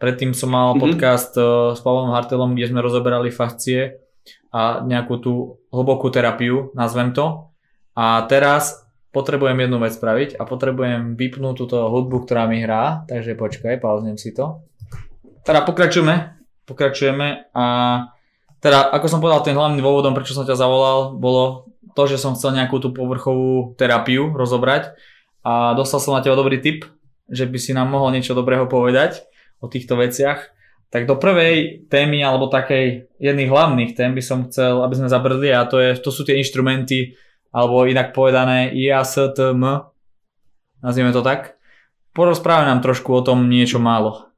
[0.00, 0.82] Predtým som mal mm-hmm.
[0.82, 4.02] podcast uh, s Pavlom Hartelom, kde sme rozoberali fascie
[4.50, 5.32] a nejakú tú
[5.70, 7.54] hlbokú terapiu, nazvem to.
[7.94, 13.36] A teraz potrebujem jednu vec spraviť a potrebujem vypnúť túto hudbu, ktorá mi hrá, takže
[13.36, 14.64] počkaj, pauznem si to.
[15.44, 17.64] Teda pokračujeme, pokračujeme a
[18.62, 22.36] teda ako som povedal, ten hlavným dôvodom, prečo som ťa zavolal, bolo to, že som
[22.36, 24.96] chcel nejakú tú povrchovú terapiu rozobrať
[25.44, 26.86] a dostal som na teba dobrý tip,
[27.28, 29.24] že by si nám mohol niečo dobrého povedať
[29.58, 30.52] o týchto veciach.
[30.92, 35.48] Tak do prvej témy alebo takej jedných hlavných tém by som chcel, aby sme zabrdli
[35.48, 37.16] a to, je, to sú tie inštrumenty
[37.48, 39.60] alebo inak povedané IASTM,
[40.84, 41.56] nazvime to tak.
[42.12, 44.28] Porozprávaj nám trošku o tom niečo málo.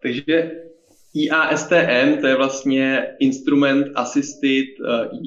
[0.00, 0.65] Takže
[1.16, 5.20] IASTM to je vlastně Instrument Assisted uh,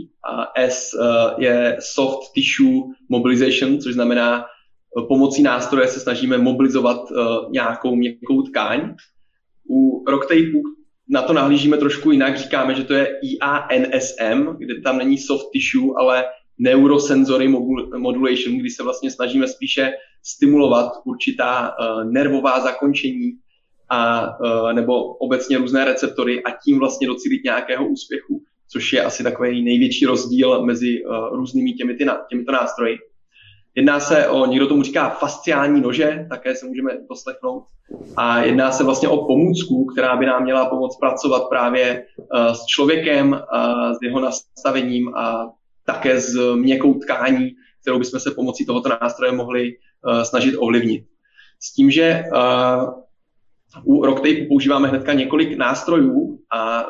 [0.55, 4.45] S uh, je Soft Tissue Mobilization, což znamená
[4.97, 7.01] uh, pomocí nástroje se snažíme mobilizovat
[7.51, 8.95] nějakou měkkou tkáň.
[9.69, 10.63] U rocktapeů
[11.09, 15.93] na to nahlížíme trošku jinak, říkáme, že to je IANSM, kde tam není soft tissue,
[15.97, 16.25] ale
[16.57, 17.47] neurosensory
[17.97, 19.91] modulation, kdy se vlastně snažíme spíše
[20.25, 21.71] stimulovat určitá
[22.11, 23.31] nervová zakončení
[23.89, 29.23] a, uh, nebo obecně různé receptory a tím vlastně docílit nějakého úspěchu, což je asi
[29.23, 32.97] takový největší rozdíl mezi uh, různými těmito, těmito nástroji.
[33.75, 37.63] Jedná se o, někdo tomu říká fasciální nože, také se můžeme doslechnout.
[38.17, 42.65] A jedná se vlastně o pomůcku, která by nám měla pomoct pracovat právě uh, s
[42.65, 43.41] člověkem,
[43.93, 45.49] s jeho nastavením a
[45.85, 49.71] také s měkkou tkání, kterou bychom se pomocí tohoto nástroje mohli
[50.23, 51.05] snažit ovlivnit.
[51.59, 52.23] S tím, že
[53.83, 56.85] u Rocktape používáme hnedka několik nástrojů a e,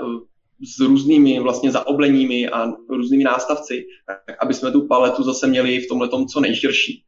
[0.65, 5.87] s různými vlastně zaobleními a různými nástavci, tak aby jsme tu paletu zase měli v
[5.87, 7.03] tomhle co nejširší.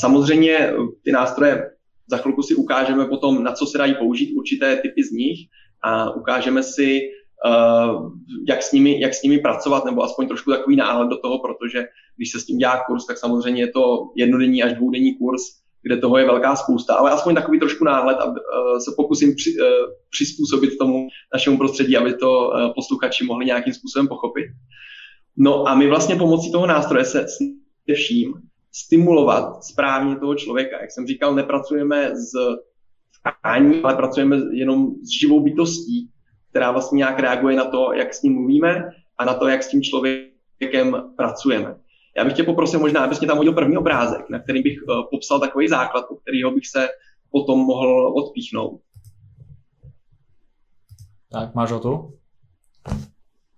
[0.00, 1.70] Samozřejmě ty nástroje
[2.10, 5.38] za chvilku si ukážeme potom, na co se dají použít určité typy z nich
[5.82, 7.50] a ukážeme si, e,
[8.48, 11.84] jak s, nimi, jak s nimi pracovat, nebo aspoň trošku takový náhled do toho, protože
[12.16, 15.42] když se s tím dělá kurz, tak samozřejmě je to jednodenní až dvoudenní kurz,
[15.88, 18.34] kde toho je velká spousta, ale aspoň takový trošku náhled a uh,
[18.84, 19.66] se pokusím při, uh,
[20.10, 24.46] přizpůsobit tomu našemu prostředí, aby to uh, posluchači mohli nějakým způsobem pochopit.
[25.36, 27.26] No a my vlastně pomocí toho nástroje se
[27.94, 28.34] vším
[28.72, 30.80] stimulovat správně toho člověka.
[30.80, 32.30] Jak jsem říkal, nepracujeme s
[33.20, 36.10] tkání, ale pracujeme jenom s živou bytostí,
[36.50, 39.68] která vlastně nějak reaguje na to, jak s ním mluvíme a na to, jak s
[39.68, 41.74] tím člověkem pracujeme.
[42.18, 45.02] Já bych tě poprosil možná, abys mě tam hodil první obrázek, na který bych uh,
[45.10, 46.88] popsal takový základ, po kterého bych se
[47.30, 48.80] potom mohl odpíchnout.
[51.32, 52.12] Tak, máš ho tu?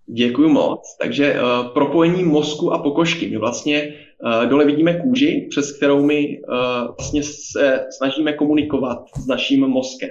[0.05, 0.97] Děkuji moc.
[1.01, 3.29] Takže uh, propojení mozku a pokožky.
[3.29, 3.93] My vlastně
[4.23, 10.09] uh, dole vidíme kůži, přes kterou my uh, vlastně se snažíme komunikovat s naším mozkem.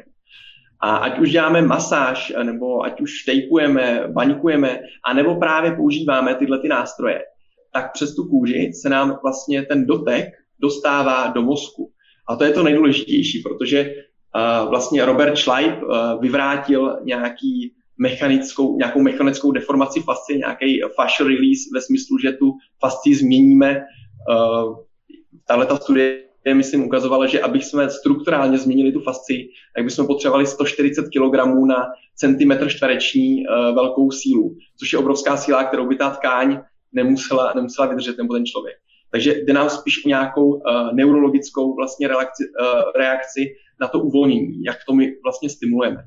[0.80, 6.68] A ať už děláme masáž, nebo ať už tejpujeme, baňkujeme, anebo právě používáme tyhle ty
[6.68, 7.22] nástroje,
[7.72, 10.24] tak přes tu kůži se nám vlastně ten dotek
[10.58, 11.90] dostává do mozku.
[12.28, 19.02] A to je to nejdůležitější, protože uh, vlastně Robert Schleip uh, vyvrátil nějaký mechanickou, nějakou
[19.02, 23.82] mechanickou deformaci fascie, nějaký fascial release ve smyslu, že tu fascii změníme.
[24.30, 24.76] Uh,
[25.46, 26.22] tahle ta studie
[26.54, 31.34] myslím, ukazovala, že aby jsme strukturálně změnili tu fascii, tak bychom potřebovali 140 kg
[31.66, 36.60] na centimetr čtvereční velkou sílu, což je obrovská síla, kterou by ta tkáň
[36.92, 38.76] nemusela, nemusela vydržet nebo ten člověk.
[39.10, 40.60] Takže jde nám spíš o nějakou uh,
[40.92, 46.04] neurologickou vlastně reakci, uh, reakci na to uvolnění, jak to my vlastně stimulujeme.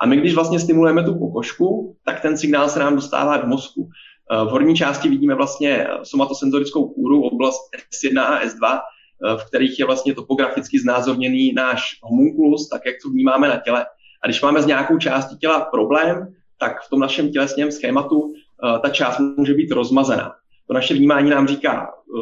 [0.00, 3.80] A my, když vlastně stimulujeme tu pokožku, tak ten signál se nám dostává do mozku.
[3.80, 9.78] Uh, v horní části vidíme vlastně somatosenzorickou kůru, oblast S1 a S2, uh, v kterých
[9.78, 13.86] je vlastně topograficky znázorněný náš homunculus, tak jak to vnímáme na těle.
[14.22, 18.43] A když máme z nějakou části těla problém, tak v tom našem tělesném schématu Eh,
[18.82, 20.32] ta část může být rozmazená.
[20.66, 22.20] To naše vnímání nám říká, eh,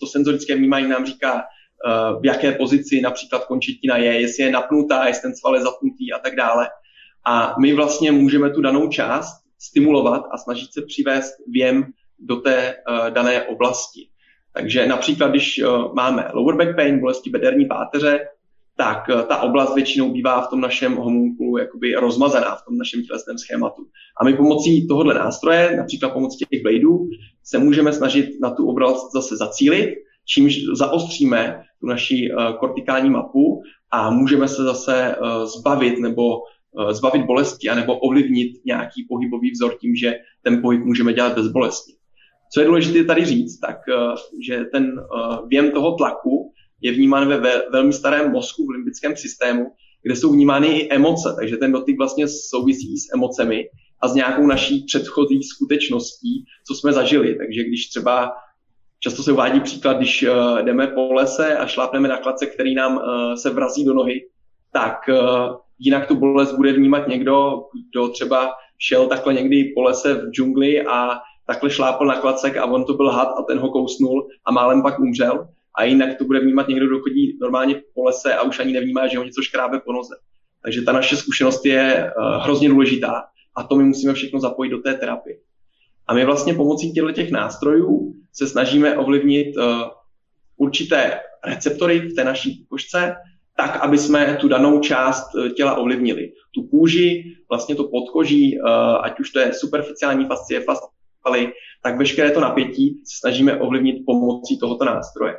[0.00, 5.06] to senzorické vnímání nám říká, eh, v jaké pozici například končetina je, jestli je napnutá,
[5.06, 6.68] jestli ten sval je zapnutý a tak dále.
[7.26, 11.84] A my vlastně můžeme tu danou část stimulovat a snažit se přivést věm
[12.18, 12.74] do té
[13.10, 14.08] dané oblasti.
[14.52, 15.60] Takže například, když
[15.94, 18.20] máme lower back pain, bolesti bederní páteře,
[18.76, 23.02] tak eh, ta oblast většinou bývá v tom našem homunkulu jakoby rozmazaná v tom našem
[23.02, 23.82] tělesném schématu.
[24.20, 27.08] A my pomocí tohohle nástroje, například pomocí těch bladeů,
[27.44, 29.94] se můžeme snažit na tu oblast zase zacílit,
[30.26, 36.22] čímž zaostříme tu naši uh, kortikální mapu a můžeme se zase uh, zbavit nebo
[36.90, 41.94] zbavit bolesti anebo ovlivnit nějaký pohybový vzor tím, že ten pohyb můžeme dělat bezbolestně.
[42.54, 43.76] Co je důležité tady říct, tak
[44.46, 44.92] že ten
[45.48, 46.53] věm toho tlaku
[46.84, 49.66] je vnímán ve velmi starém mozku v limbickém systému,
[50.02, 53.68] kde jsou vnímány i emoce, takže ten dotyk vlastně souvisí s emocemi
[54.02, 57.34] a s nějakou naší předchozí skutečností, co jsme zažili.
[57.34, 58.32] Takže když třeba
[59.00, 60.26] Často se uvádí příklad, když
[60.62, 63.00] jdeme po lese a šlápneme na kladce, který nám
[63.36, 64.20] se vrazí do nohy,
[64.72, 65.10] tak
[65.78, 70.86] jinak tu bolest bude vnímat někdo, kdo třeba šel takhle někdy po lese v džungli
[70.86, 71.10] a
[71.46, 74.82] takhle šlápl na klacek a on to byl had a ten ho kousnul a málem
[74.82, 75.48] pak umřel.
[75.76, 79.06] A jinak to bude vnímat někdo, kdo chodí normálně po lese a už ani nevnímá,
[79.06, 80.14] že ho něco škrábe po noze.
[80.62, 83.24] Takže ta naše zkušenost je uh, hrozně důležitá
[83.56, 85.36] a to my musíme všechno zapojit do té terapie.
[86.06, 89.64] A my vlastně pomocí těchto těch nástrojů se snažíme ovlivnit uh,
[90.56, 93.14] určité receptory v té naší košce,
[93.56, 96.32] tak, aby jsme tu danou část eh, těla ovlivnili.
[96.54, 98.58] Tu kůži, vlastně to podkoží,
[99.00, 104.58] ať už to je superficiální fascie, fascialy, tak veškeré to napětí se snažíme ovlivnit pomocí
[104.58, 105.34] tohoto nástroje.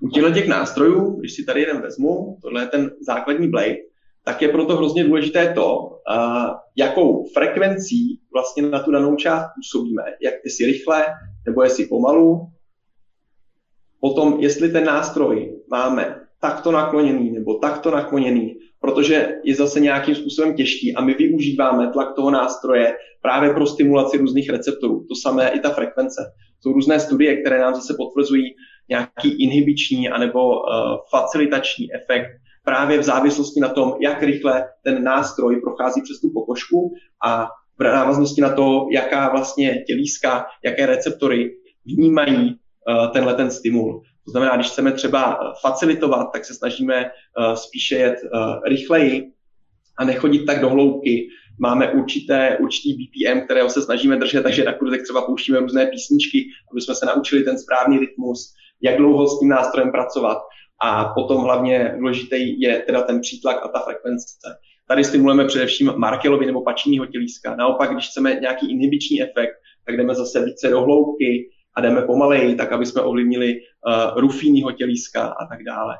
[0.00, 3.76] U těchto těch nástrojů, když si tady jeden vezmu, tohle je ten základní blade,
[4.24, 5.98] tak je proto hrozně důležité to,
[6.76, 11.06] jakou frekvencí vlastně na tu danou část působíme, jak jestli rychle
[11.46, 12.46] nebo jestli pomalu.
[14.00, 20.54] Potom, jestli ten nástroj máme takto nakloněný nebo takto nakloněný, protože je zase nějakým způsobem
[20.54, 25.04] těžký a my využíváme tlak toho nástroje právě pro stimulaci různých receptorů.
[25.08, 26.32] To samé i ta frekvence.
[26.60, 28.44] Jsou různé studie, které nám zase potvrzují
[28.92, 30.60] nějaký inhibiční anebo uh,
[31.10, 32.30] facilitační efekt
[32.64, 37.82] právě v závislosti na tom, jak rychle ten nástroj prochází přes tu pokožku a v
[37.84, 41.50] návaznosti na to, jaká vlastně tělíska, jaké receptory
[41.86, 44.02] vnímají uh, tenhle ten stimul.
[44.24, 49.32] To znamená, když chceme třeba eh, facilitovat, tak se snažíme uh, spíše jet uh, rychleji
[49.98, 51.28] a nechodit tak do hloubky.
[51.60, 56.44] Máme určité, určitý BPM, kterého se snažíme držet, takže na kurzech třeba pouštíme různé písničky,
[56.72, 60.38] aby jsme se naučili ten správný rytmus, jak dlouho s tím nástrojem pracovat.
[60.84, 64.26] A potom hlavně důležitý je teda ten přítlak a ta frekvence.
[64.88, 67.56] Tady stimulujeme především Markelovi nebo pačního tělíska.
[67.56, 69.52] Naopak, když chceme nějaký inhibiční efekt,
[69.86, 74.72] tak jdeme zase více do hloubky a jdeme pomaleji, tak aby jsme ovlivnili uh, rufínního
[74.72, 75.94] tělíska a tak dále.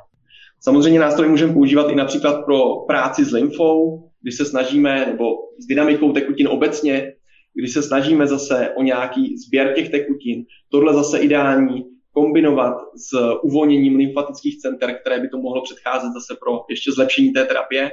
[0.59, 5.25] Samozřejmě nástroj můžeme používat i například pro práci s lymfou, kdy se snažíme, nebo
[5.59, 7.13] s dynamikou tekutin obecně,
[7.53, 10.43] kdy se snažíme zase o nějaký sběr těch tekutin.
[10.69, 16.65] Tohle zase ideální kombinovat s uvolněním lymfatických center, které by to mohlo předcházet zase pro
[16.69, 17.91] ještě zlepšení té terapie.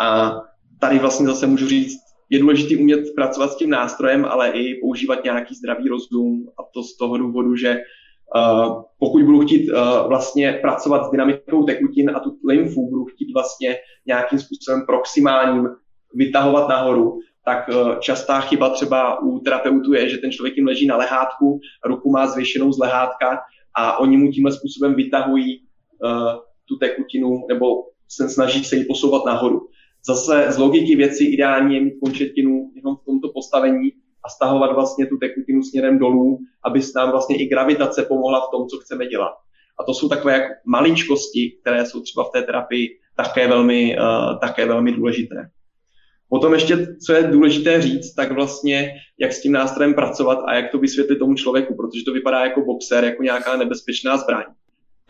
[0.00, 0.36] A
[0.80, 1.98] tady vlastně zase můžu říct,
[2.30, 6.82] je důležité umět pracovat s tím nástrojem, ale i používat nějaký zdravý rozum a to
[6.82, 7.80] z toho důvodu, že
[8.36, 13.32] uh, pokud budu chtít uh, vlastně pracovat s dynamikou tekutin a tu lymfu budu chtít
[13.34, 15.68] vlastně nějakým způsobem proximálním
[16.14, 20.86] vytahovat nahoru, tak uh, častá chyba třeba u terapeutů je, že ten člověk jim leží
[20.86, 23.38] na lehátku, ruku má zvěšenou z lehátka
[23.74, 26.10] a oni mu tímhle způsobem vytahují uh,
[26.68, 27.66] tu tekutinu nebo
[28.08, 29.68] se snaží se ji posouvat nahoru.
[30.06, 33.92] Zase z logiky věci ideální je mít končetinu jenom v tomto postavení
[34.24, 38.68] a stahovat vlastně tu tekutinu směrem dolů, aby nám vlastně i gravitace pomohla v tom,
[38.68, 39.32] co chceme dělat.
[39.80, 44.38] A to jsou takové jak maličkosti, které jsou třeba v té terapii také velmi, uh,
[44.38, 45.50] také velmi důležité.
[46.28, 50.70] Potom ještě, co je důležité říct, tak vlastně, jak s tím nástrojem pracovat a jak
[50.70, 54.44] to vysvětlit tomu člověku, protože to vypadá jako boxer, jako nějaká nebezpečná zbraň.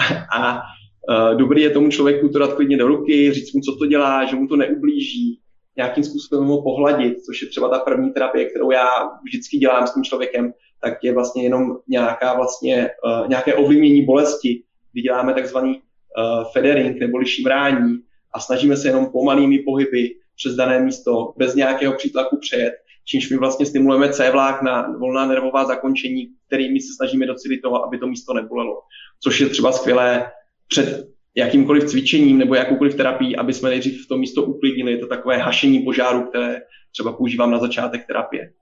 [0.36, 3.86] A uh, dobrý je tomu člověku to dát klidně do ruky, říct mu, co to
[3.86, 5.40] dělá, že mu to neublíží,
[5.76, 8.88] nějakým způsobem ho pohladit, což je třeba ta první terapie, kterou já
[9.24, 10.52] vždycky dělám s tím člověkem,
[10.82, 17.00] tak je vlastně jenom nějaká vlastně, uh, nějaké ovlivnění bolesti, kdy děláme takzvaný uh, federing
[17.00, 17.98] neboli šimrání
[18.34, 22.72] a snažíme se jenom pomalými pohyby přes dané místo bez nějakého přítlaku přejet,
[23.04, 27.98] čímž my vlastně stimulujeme C vlákna, volná nervová zakončení, kterými se snažíme docílit toho, aby
[27.98, 28.80] to místo nebolelo.
[29.22, 30.30] Což je třeba skvělé
[30.68, 34.92] před jakýmkoliv cvičením nebo jakoukoliv terapií, aby jsme nejdřív v to místo uklidnili.
[34.92, 36.60] Je to takové hašení požáru, které
[36.92, 38.52] třeba používám na začátek terapie.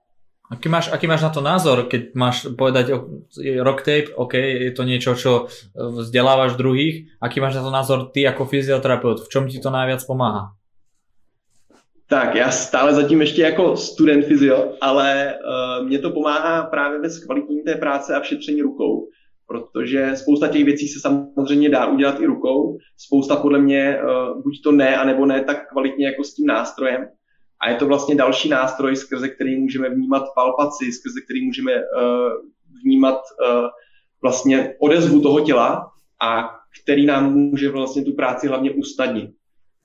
[0.51, 2.93] Aký máš, aký máš na to názor, keď máš povedať
[3.65, 8.29] rock tape, OK, je to niečo, čo vzdelávaš druhých, aký máš na to názor ty
[8.29, 10.53] ako fyzioterapeut, v čom ti to najviac pomáha?
[12.09, 17.11] Tak, já stále zatím ještě jako student fyzio, ale uh, mě to pomáhá právě ve
[17.11, 19.09] zkvalitnění té práce a v šetření rukou,
[19.47, 24.63] protože spousta těch věcí se samozřejmě dá udělat i rukou, spousta podle mě uh, buď
[24.65, 27.07] to ne, anebo ne tak kvalitně jako s tím nástrojem.
[27.61, 31.81] A je to vlastně další nástroj, skrze který můžeme vnímat palpaci, skrze který můžeme uh,
[32.85, 33.67] vnímat uh,
[34.23, 35.91] vlastně odezvu toho těla
[36.23, 36.51] a
[36.83, 39.31] který nám může vlastně tu práci hlavně usnadnit.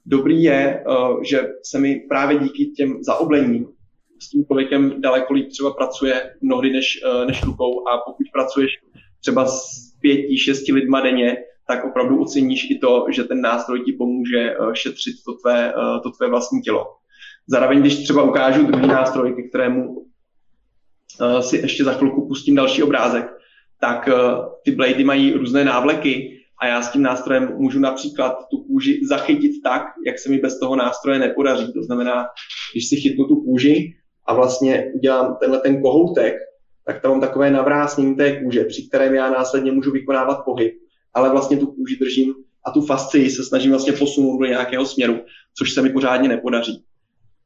[0.10, 3.68] Dobrý je, uh, že se mi právě díky těm zaoblením
[4.22, 8.72] s tím člověkem daleko líp třeba pracuje mnohdy než, uh, než rukou a pokud pracuješ
[9.22, 9.62] třeba s
[10.02, 14.74] pěti, šesti lidma denně, tak opravdu oceníš i to, že ten nástroj ti pomůže uh,
[14.74, 15.74] šetřit to tvé,
[16.04, 16.86] to tvé vlastní tělo.
[17.48, 20.06] Zároveň, když třeba ukážu druhý nástroj, ke kterému
[21.40, 23.26] si ještě za chvilku pustím další obrázek,
[23.82, 24.10] tak
[24.66, 29.52] ty blady mají různé návleky a já s tím nástrojem můžu například tu kůži zachytit
[29.64, 31.74] tak, jak se mi bez toho nástroje nepodaří.
[31.74, 32.26] To znamená,
[32.74, 33.94] když si chytnu tu kůži
[34.26, 36.36] a vlastně udělám tenhle ten kohoutek,
[36.86, 40.74] tak tam mám takové navrásnění té kůže, při kterém já následně můžu vykonávat pohyb,
[41.14, 42.34] ale vlastně tu kůži držím
[42.66, 45.20] a tu fascii se snažím vlastně posunout do nějakého směru,
[45.58, 46.84] což se mi pořádně nepodaří.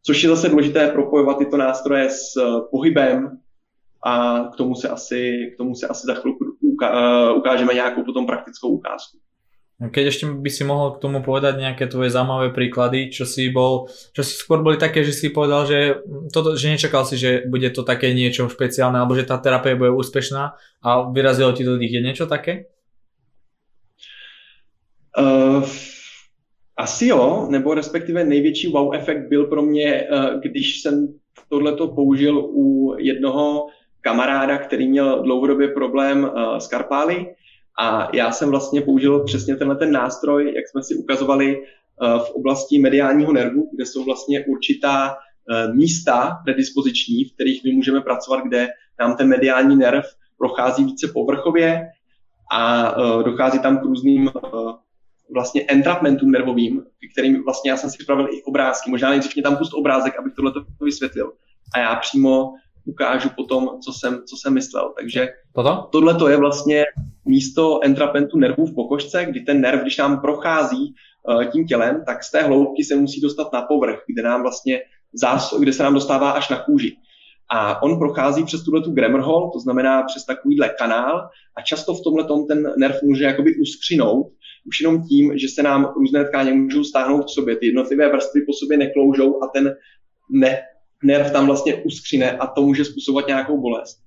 [0.06, 2.34] Což je zase důležité propojovat tyto nástroje s
[2.72, 3.38] pohybem
[4.06, 6.46] a k tomu se asi, k tomu se asi za chvilku
[7.36, 9.18] ukážeme nějakou potom praktickou ukázku.
[9.92, 13.92] Keď ešte by si mohol k tomu povedať nejaké tvoje zaujímavé príklady, čo si bol,
[14.16, 16.00] čo si skôr boli také, že si povedal, že,
[16.32, 19.92] toto, že nečakal si, že bude to také niečo špeciálne, alebo že tá terapia bude
[19.92, 22.00] úspešná a vyrazilo ti do tých.
[22.00, 22.72] Je niečo také?
[25.18, 25.66] Uh,
[26.78, 31.08] asi jo, nebo respektive největší wow efekt byl pro mě, uh, když jsem
[31.50, 33.68] tohleto použil u jednoho
[34.04, 37.36] kamaráda, který měl dlouhodobě problém uh, s karpály
[37.80, 42.32] a já jsem vlastně použil přesně tenhle ten nástroj, jak jsme si ukazovali uh, v
[42.32, 48.44] oblasti mediálního nervu, kde jsou vlastně určitá uh, místa predispoziční, v kterých my můžeme pracovat,
[48.44, 48.68] kde
[49.00, 50.06] nám ten mediální nerv
[50.38, 51.82] prochází více povrchově
[52.52, 52.94] a
[53.24, 54.32] dochází tam k různým
[55.34, 56.84] vlastně entrapmentům nervovým,
[57.14, 58.92] kterým vlastně já jsem si připravil i obrázky.
[58.92, 60.52] Možná nejdřív mě tam pust obrázek, abych tohle
[60.82, 61.32] vysvětlil.
[61.76, 62.54] A já přímo
[62.86, 64.94] ukážu potom, co jsem, co jsem myslel.
[65.00, 65.30] Takže
[65.92, 66.84] tohle to je vlastně
[67.26, 70.94] místo entrapentu nervů v pokožce, kdy ten nerv, když nám prochází
[71.28, 74.82] uh, tím tělem, tak z té hloubky se musí dostat na povrch, kde nám vlastně
[75.14, 76.98] zás, kde se nám dostává až na kůži.
[77.52, 81.94] A on prochází přes tuhle tu grammar hall, to znamená přes takovýhle kanál a často
[81.94, 84.28] v tomhle ten nerv může jakoby uskřinout,
[84.68, 88.42] už jenom tím, že se nám různé tkáně můžou stáhnout k sobě, ty jednotlivé vrstvy
[88.42, 89.76] po sobě nekloužou a ten
[90.30, 90.62] ne,
[91.04, 94.00] nerv tam vlastně uskřine a to může způsobovat nějakou bolest.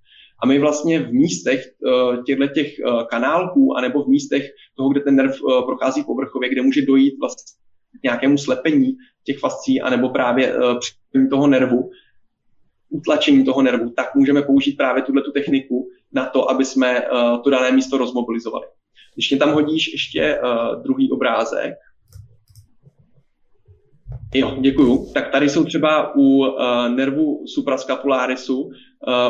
[0.43, 5.01] A my vlastně v místech uh, těchto těch uh, kanálků, anebo v místech toho, kde
[5.01, 7.45] ten nerv uh, prochází povrchově, kde může dojít vlastně
[8.01, 11.91] k nějakému slepení těch fascí, anebo právě uh, toho nervu,
[12.91, 17.03] utlačení toho nervu, tak můžeme použít právě tuhle tu techniku na to, aby jsme
[17.45, 18.67] to dané místo rozmobilizovali.
[19.15, 21.75] Když mě tam hodíš ještě uh, druhý obrázek,
[24.35, 25.13] Jo, děkuju.
[25.15, 26.49] Tak tady jsou třeba u uh,
[26.89, 28.71] nervu supraskapularisu uh,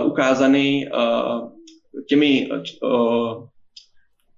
[0.07, 1.51] ukázány uh,
[2.09, 2.49] těmi
[2.82, 3.47] uh,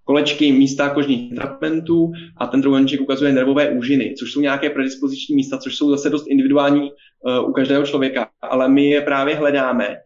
[0.04, 5.58] kolečky místa kožních trapentů a ten druhý ukazuje nervové úžiny, což jsou nějaké predispoziční místa,
[5.58, 9.96] což jsou zase dost individuální uh, u každého člověka, ale my je právě hledáme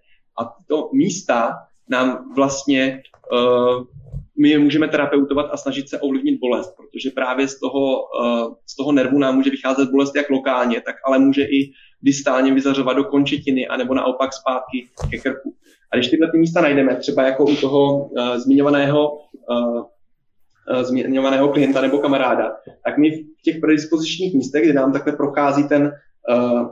[0.40, 1.53] a to místa
[1.88, 3.84] nám vlastně uh,
[4.40, 8.76] my je můžeme terapeutovat a snažit se ovlivnit bolest, protože právě z toho, uh, z
[8.76, 11.72] toho nervu nám může vycházet bolest jak lokálně, tak ale může i
[12.02, 15.54] distálně vyzařovat do končetiny, anebo naopak zpátky ke krku.
[15.92, 19.18] A když tyhle ty místa najdeme, třeba jako u toho uh, zmiňovaného
[19.50, 19.82] uh,
[20.82, 25.92] zmiňovaného klienta nebo kamaráda, tak my v těch predispozičních místech, kde nám takhle prochází ten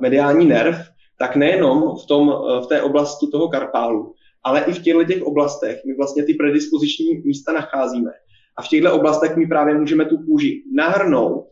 [0.00, 0.76] mediální nerv,
[1.18, 2.28] tak nejenom v, tom,
[2.64, 4.14] v té oblasti toho karpálu,
[4.44, 8.10] ale i v těchto těch oblastech my vlastně ty predispoziční místa nacházíme.
[8.56, 11.46] A v těchto oblastech my právě můžeme tu kůži nahrnout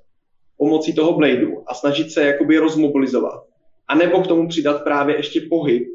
[0.56, 3.40] pomocí toho bladeu a snažit se jakoby rozmobilizovat.
[3.88, 5.88] A nebo k tomu přidat právě ještě pohyb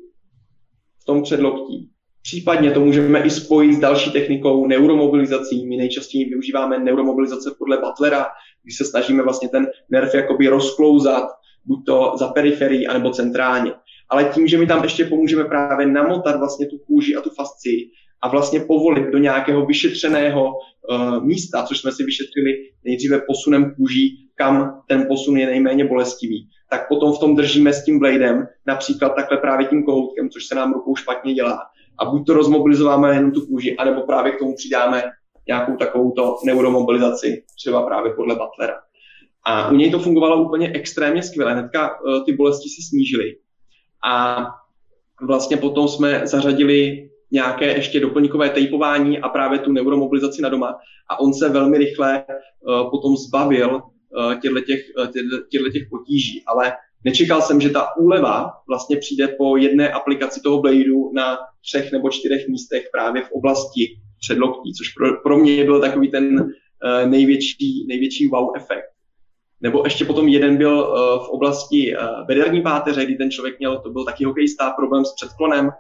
[1.02, 1.90] v tom předloktí.
[2.22, 5.68] Případně to můžeme i spojit s další technikou neuromobilizací.
[5.68, 8.26] My nejčastěji využíváme neuromobilizace podle Butlera,
[8.64, 11.24] kdy se snažíme vlastně ten nerv jakoby rozklouzat,
[11.66, 13.72] buď to za periferií, anebo centrálně
[14.14, 17.90] ale tím, že my tam ještě pomůžeme právě namotat vlastně tu kůži a tu fascii
[18.24, 22.52] a vlastně povolit do nějakého vyšetřeného uh, místa, což jsme si vyšetřili
[22.86, 27.86] nejdříve posunem kůží, kam ten posun je nejméně bolestivý, tak potom v tom držíme s
[27.86, 31.60] tím bladem, například takhle právě tím kohoutkem, což se nám rukou špatně dělá.
[32.00, 35.04] A buď to rozmobilizováme jenom tu kůži, anebo právě k tomu přidáme
[35.48, 38.76] nějakou takovouto neuromobilizaci, třeba právě podle Butlera.
[39.46, 41.54] A u něj to fungovalo úplně extrémně skvěle.
[41.54, 43.43] Hnedka uh, ty bolesti se snížily.
[44.06, 44.46] A
[45.22, 50.76] vlastně potom jsme zařadili nějaké ještě doplňkové tejpování a právě tu neuromobilizaci na doma.
[51.10, 54.36] A on se velmi rychle uh, potom zbavil uh,
[55.50, 56.44] těchto těch, potíží.
[56.48, 56.74] Ale
[57.04, 62.10] nečekal jsem, že ta úleva vlastně přijde po jedné aplikaci toho bladeu na třech nebo
[62.10, 67.86] čtyřech místech právě v oblasti předloktí, což pro, pro mě byl takový ten uh, největší,
[67.88, 68.93] největší wow efekt.
[69.64, 71.96] Nebo ještě potom jeden byl uh, v oblasti
[72.28, 75.72] bederní páteře, kdy ten člověk měl, to byl taky hokejista, problém s předklonem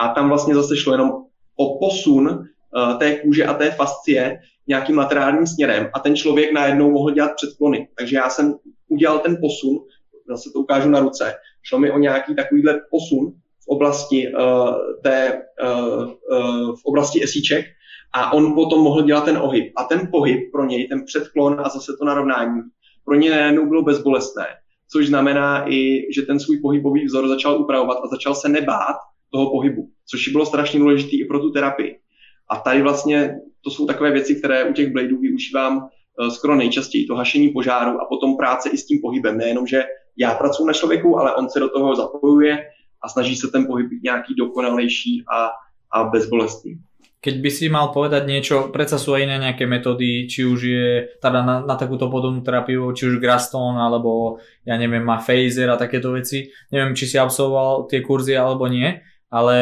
[0.00, 1.12] a tam vlastně zase šlo jenom
[1.56, 6.90] o posun uh, té kůže a té fascie nějakým laterálním směrem a ten člověk najednou
[6.90, 7.88] mohl dělat předklony.
[7.98, 8.54] Takže já jsem
[8.88, 9.78] udělal ten posun,
[10.28, 13.32] zase to ukážu na ruce, šlo mi o nějaký takovýhle posun
[13.64, 14.32] v oblasti
[15.02, 15.42] té,
[16.80, 17.64] v oblasti esíček
[18.14, 19.72] a on potom mohl dělat ten ohyb.
[19.76, 22.60] A ten pohyb pro něj, ten předklon a zase to narovnání,
[23.04, 24.46] pro něj najednou bylo bezbolestné.
[24.92, 28.96] Což znamená i, že ten svůj pohybový vzor začal upravovat a začal se nebát
[29.30, 31.98] toho pohybu, což bylo strašně důležité i pro tu terapii.
[32.50, 33.34] A tady vlastně
[33.64, 37.06] to jsou takové věci, které u těch bladeů využívám eh, skoro nejčastěji.
[37.06, 39.38] To hašení požáru a potom práce i s tím pohybem.
[39.38, 39.84] Nejenom, že
[40.16, 42.66] já pracuji na člověku, ale on se do toho zapojuje
[43.02, 45.50] a snaží se ten pohyb být nějaký dokonalejší a,
[45.92, 46.78] a bezbolestný.
[47.24, 50.88] Keď by si mal povedať niečo, predsa sú aj iné nejaké metódy, či už je
[51.24, 54.36] teda na, na takúto podobnú terapiu, či už Graston, alebo
[54.68, 56.52] ja neviem, má Phaser a takéto veci.
[56.68, 59.00] Neviem, či si absolvoval tie kurzy alebo nie,
[59.32, 59.56] ale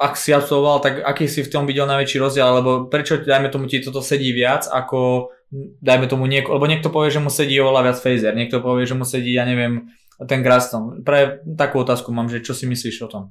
[0.00, 3.68] ak si absolvoval, tak aký si v tom videl najväčší rozdiel, alebo prečo, dajme tomu,
[3.68, 5.28] ti toto sedí viac, ako
[5.84, 8.96] dajme tomu nieko, lebo niekto povie, že mu sedí oveľa viac Phaser, niekto povie, že
[8.96, 9.92] mu sedí, ja neviem,
[10.24, 11.04] ten Graston.
[11.04, 13.24] Pre takú otázku mám, že čo si myslíš o tom?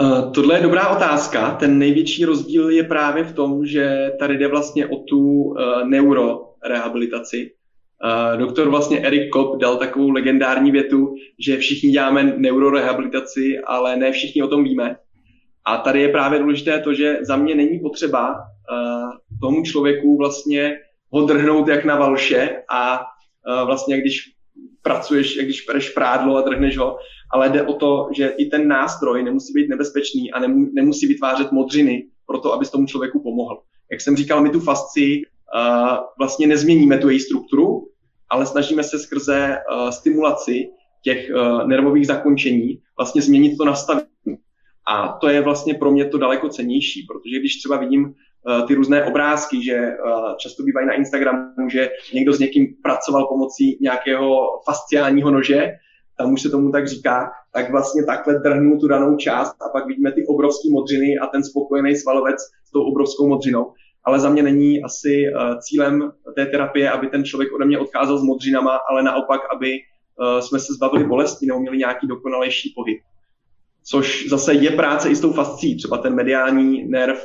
[0.00, 1.50] Uh, tohle je dobrá otázka.
[1.50, 5.54] Ten největší rozdíl je právě v tom, že tady jde vlastně o tu uh,
[5.88, 7.50] neurorehabilitaci.
[8.04, 11.14] Uh, doktor vlastně Eric Kopp dal takovou legendární větu,
[11.46, 14.96] že všichni děláme neurorehabilitaci, ale ne všichni o tom víme.
[15.66, 18.36] A tady je právě důležité to, že za mě není potřeba
[19.40, 20.76] tomu člověku vlastně
[21.12, 23.02] ho drhnout jak na valše a
[23.66, 24.20] vlastně když
[24.82, 26.96] pracuješ, když pereš prádlo a drhneš ho,
[27.32, 30.40] ale jde o to, že i ten nástroj nemusí být nebezpečný a
[30.72, 33.60] nemusí vytvářet modřiny pro to, aby tomu člověku pomohl.
[33.90, 37.86] Jak jsem říkal, my tu fasci uh, vlastně nezměníme tu její strukturu,
[38.30, 40.68] ale snažíme se skrze uh, stimulaci
[41.04, 44.06] těch uh, nervových zakončení vlastně změnit to nastavení.
[44.92, 48.14] A to je vlastně pro mě to daleko cenější, protože když třeba vidím
[48.48, 49.96] Eh, ty různé obrázky, že eh,
[50.38, 55.72] často bývají na Instagramu, že někdo s někým pracoval pomocí nějakého fasciálního nože,
[56.20, 59.86] tam už se tomu tak říká, tak vlastně takhle drhnu tu danou část a pak
[59.86, 63.72] vidíme ty obrovské modřiny a ten spokojený svalovec s tou obrovskou modřinou.
[64.04, 68.18] Ale za mě není asi eh, cílem té terapie, aby ten člověk ode mě odcházel
[68.18, 69.70] s modřinama, ale naopak, aby
[70.40, 73.00] jsme se zbavili bolesti nebo měli nějaký dokonalejší pohyb.
[73.84, 75.76] Což zase je práce i s tou fascí.
[75.76, 77.22] Třeba ten mediální nerv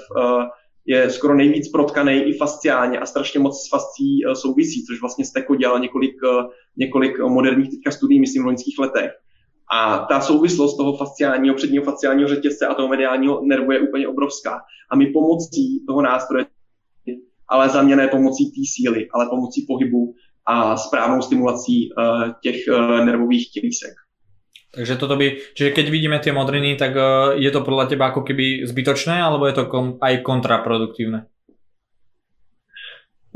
[0.86, 5.26] je skoro nejvíc protkaný i fasciálně a strašně moc s fascí eh, souvisí, což vlastně
[5.26, 6.44] Steko dělal několik, eh,
[6.78, 9.12] několik moderních teďka studií, myslím, v loňských letech.
[9.74, 14.60] A ta souvislost toho fasciálního, předního fasciálního řetězce a toho mediálního nervu je úplně obrovská.
[14.92, 16.46] A my pomocí toho nástroje,
[17.50, 20.14] ale za mě ne pomocí té síly, ale pomocí pohybu
[20.48, 22.68] a správnou stimulací uh, těch
[23.06, 23.94] nervových tělísek.
[24.76, 28.28] Takže toto by, čiže keď vidíme tie modriny, tak uh, je to podľa teba ako
[28.28, 31.32] keby zbytočné, alebo je to kom, aj kontraproduktívne?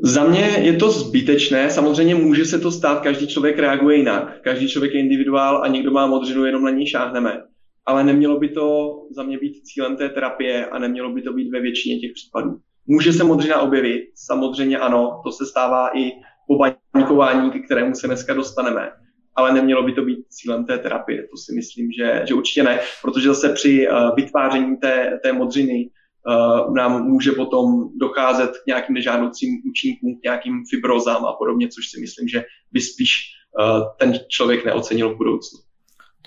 [0.04, 4.68] Za mě je to zbytečné, samozřejmě může se to stát, každý člověk reaguje jinak, každý
[4.68, 7.44] člověk je individuál a někdo má modřinu, jenom na ní šáhneme.
[7.86, 11.52] Ale nemělo by to za mě být cílem té terapie a nemělo by to být
[11.52, 12.58] ve většině těch případů.
[12.88, 16.12] Může se modřina objevit, samozřejmě ano, to se stává i
[16.48, 18.92] po baňkování, k kterému se dneska dostaneme
[19.40, 21.24] ale nemělo by to být cílem té terapie.
[21.32, 25.88] To si myslím, že, že určitě ne, protože zase při uh, vytváření té, té modřiny
[25.88, 31.88] uh, nám může potom docházet k nějakým nežádoucím účinkům, k nějakým fibrozám a podobně, což
[31.88, 33.12] si myslím, že by spíš
[33.56, 35.60] uh, ten člověk neocenil v budoucnu.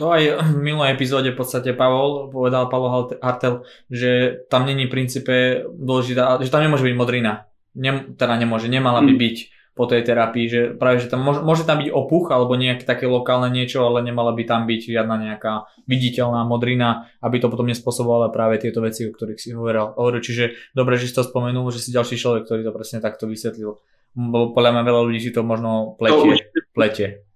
[0.01, 4.95] To aj v minulej epizóde v podstate Pavol povedal Pavol Hartel, že tam není v
[4.97, 7.45] princípe dôležitá, že tam nemôže byť modrina.
[7.77, 9.21] Nem, teda nemôže, nemala by hmm.
[9.21, 9.37] byť
[9.73, 13.09] po tej terapii, že práve, že tam môže, môže tam byť opuch alebo nejaké také
[13.09, 18.29] lokálne niečo, ale nemala by tam byť žiadna nejaká viditeľná modrina, aby to potom nespôsobovalo
[18.29, 19.97] práve tieto veci, o ktorých si hovoril.
[19.97, 20.21] hovoril.
[20.21, 23.81] Čiže dobre, že si to spomenul, že si ďalší človek, ktorý to presne takto vysvetlil.
[24.13, 26.53] Bo podľa mňa veľa ľudí si to možno pletie.
[26.77, 27.32] pletie.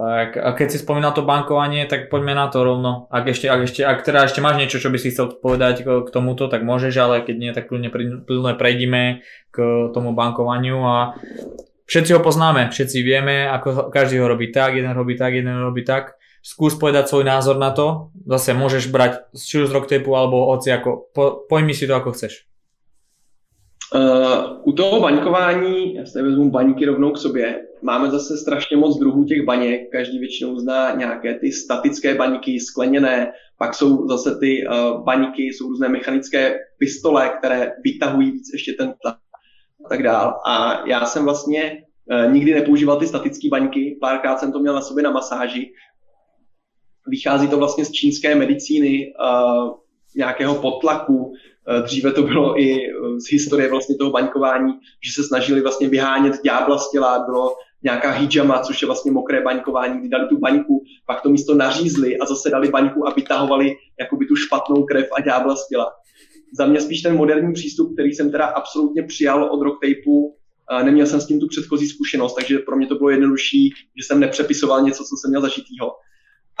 [0.00, 3.04] Tak a keď si spomínal to bankovanie, tak poďme na to rovno.
[3.12, 6.08] Ak ešte, ak ešte, ak teda ešte máš niečo, čo by si chcel povedať k,
[6.08, 7.92] tomuto, tak môžeš, ale keď nie, tak plne,
[8.24, 9.20] plne prejdime
[9.52, 9.56] k
[9.92, 11.20] tomu bankovaniu a
[11.84, 15.84] všetci ho poznáme, všetci vieme, ako každý ho robí tak, jeden robí tak, jeden robí
[15.84, 16.16] tak.
[16.40, 20.72] Skús povedať svoj názor na to, zase môžeš brať či už z rocktapu alebo hoci
[20.72, 22.48] ako, po, pojmi si to ako chceš.
[23.94, 28.98] Uh, u toho baňkování, já se vezmu baňky rovnou k sobě, máme zase strašně moc
[28.98, 34.66] druhů těch baněk, každý většinou zná nějaké ty statické baňky, skleněné, pak jsou zase ty
[34.66, 39.18] uh, baňky, jsou různé mechanické pistole, které vytahují víc ještě ten tlak
[39.86, 40.40] a tak dál.
[40.46, 41.82] A já jsem vlastně
[42.12, 45.72] uh, nikdy nepoužíval ty statické baňky, párkrát jsem to měl na sobě na masáži.
[47.06, 49.70] Vychází to vlastně z čínské medicíny, uh,
[50.16, 51.32] nějakého potlaku,
[51.82, 54.72] dříve to bylo i eh, z historie vlastně toho baňkování,
[55.06, 59.42] že se snažili vlastně vyhánět ďábla z těla, bylo nějaká hijama, což je vlastně mokré
[59.42, 63.76] baňkování, kdy dali tu baňku, pak to místo nařízli a zase dali baňku a vytahovali
[64.00, 65.92] jakoby tu špatnou krev a ďábla z těla.
[66.58, 70.34] Za mě spíš ten moderní přístup, který jsem teda absolutně přijal od rock tapeu,
[70.82, 74.20] neměl jsem s tím tu předchozí zkušenost, takže pro mě to bylo jednodušší, že jsem
[74.20, 75.90] nepřepisoval něco, co jsem měl zažitýho.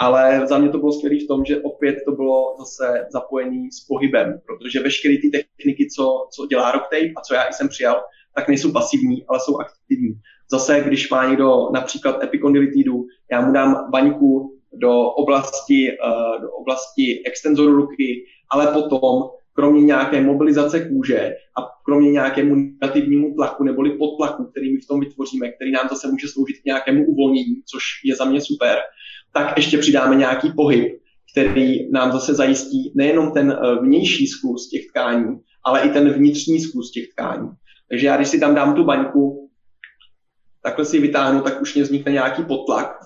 [0.02, 3.86] Ale za mě to bylo skvělé v tom, že opět to bylo zase zapojení s
[3.86, 8.02] pohybem, protože veškeré ty techniky, co, co dělá Rocktape a co já jsem přijal,
[8.34, 10.12] tak nejsou pasivní, ale jsou aktivní.
[10.50, 17.22] Zase, když má někdo například epikondylitidu, já mu dám baňku do oblasti, uh, do oblasti
[17.26, 19.22] extenzoru ruky, ale potom
[19.52, 25.00] kromě nějaké mobilizace kůže a kromě nějakému negativnímu tlaku neboli podtlaku, který my v tom
[25.00, 28.78] vytvoříme, který nám zase může sloužit k nějakému uvolnění, což je za mě super,
[29.32, 31.00] tak ještě přidáme nějaký pohyb,
[31.32, 36.60] který nám zase zajistí nejenom ten eh, vnější sklus těch tkání, ale i ten vnitřní
[36.60, 37.48] sklus těch tkání.
[37.88, 39.50] Takže já, když si tam dám tu baňku,
[40.62, 42.98] takhle si ji vytáhnu, tak už mě vznikne nějaký potlak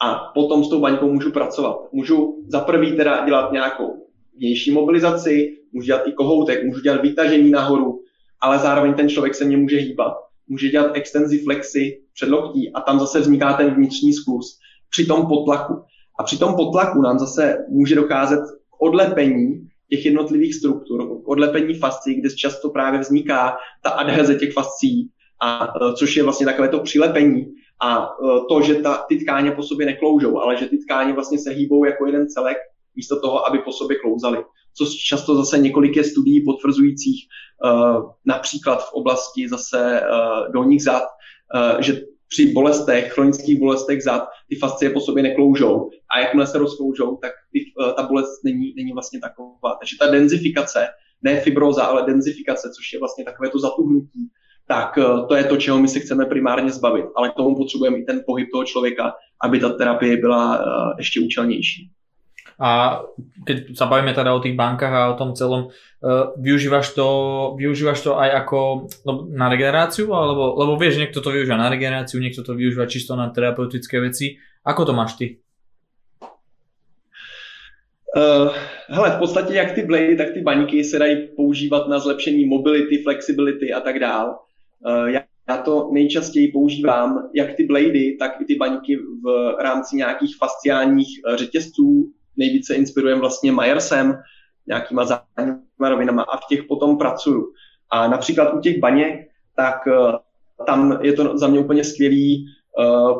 [0.00, 1.76] a potom s tou baňkou můžu pracovat.
[1.92, 4.06] Můžu za prvý teda dělat nějakou
[4.36, 8.00] vnější mobilizaci, můžu dělat i kohoutek, můžu dělat vytažení nahoru,
[8.40, 10.14] ale zároveň ten člověk se mě může hýbat.
[10.48, 14.58] Může dělat extenzi flexy předloktí a tam zase vzniká ten vnitřní sklus
[14.94, 15.74] při tom potlaku.
[16.18, 21.74] A při tom potlaku nám zase může docházet k odlepení těch jednotlivých struktur, k odlepení
[21.74, 25.10] fascí, kde často právě vzniká ta adheze těch fascí,
[25.42, 27.46] a, e, což je vlastně takové to přilepení
[27.82, 28.06] a e,
[28.48, 31.84] to, že ta, ty tkáně po sobě nekloužou, ale že ty tkáně vlastně se hýbou
[31.84, 32.56] jako jeden celek,
[32.96, 34.44] místo toho, aby po sobě klouzali.
[34.76, 37.26] Co často zase několik je studií potvrzujících,
[37.64, 40.02] uh, například v oblasti zase
[40.52, 41.02] dolních zad,
[41.78, 45.90] že při bolestech, chronických bolestech zad, ty fascie po sobě nekloužou.
[46.16, 47.64] A jakmile se rozkloužou, tak ty,
[47.96, 49.74] ta bolest není, není vlastně taková.
[49.80, 50.86] Takže ta denzifikace,
[51.22, 54.28] ne fibroza, ale denzifikace, což je vlastně takové to zatuhnutí,
[54.68, 54.98] tak
[55.28, 57.04] to je to, čeho my se chceme primárně zbavit.
[57.16, 59.12] Ale k tomu potřebujeme i ten pohyb toho člověka,
[59.44, 60.64] aby ta terapie byla
[60.98, 61.90] ještě účelnější.
[62.60, 63.02] A
[63.46, 67.08] keď sa bavíme teda o tých bankách a o tom celom, uh, využívaš to,
[67.58, 70.14] využívaš to aj ako no, na regeneráciu?
[70.14, 74.38] Alebo, lebo vieš, niekto to využíva na regeneráciu, niekto to využíva čisto na terapeutické veci.
[74.62, 75.42] Ako to máš ty?
[78.14, 78.54] Uh,
[78.88, 83.02] hele, v podstatě jak ty blady, tak ty baňky se dají používat na zlepšení mobility,
[83.02, 84.38] flexibility a tak dál.
[84.86, 89.96] Uh, já, já to nejčastěji používám, jak ty blady, tak i ty baňky v rámci
[89.96, 94.22] nějakých fasciálních řetězců, nejvíce inspirujeme vlastně Majersem,
[94.66, 97.52] nějakýma zájemnýma rovinama a v těch potom pracuju.
[97.90, 100.16] A například u těch baněk, tak uh,
[100.66, 102.46] tam je to za mě úplně skvělý
[102.78, 103.18] uh,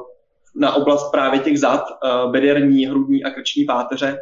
[0.57, 4.19] na oblast právě těch zad, uh, bederní, hrudní a krční páteře,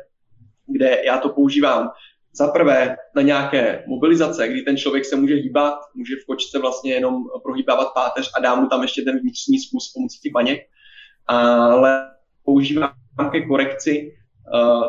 [0.67, 1.91] kde já to používám
[2.35, 6.93] za prvé na nějaké mobilizace, kdy ten člověk se může hýbat, může v kočce vlastně
[6.93, 10.61] jenom prohýbávat páteř a dá mu tam ještě ten vnitřní zkus pomocí těch baněk.
[11.27, 12.11] Ale
[12.45, 12.93] používám
[13.33, 14.13] ke korekci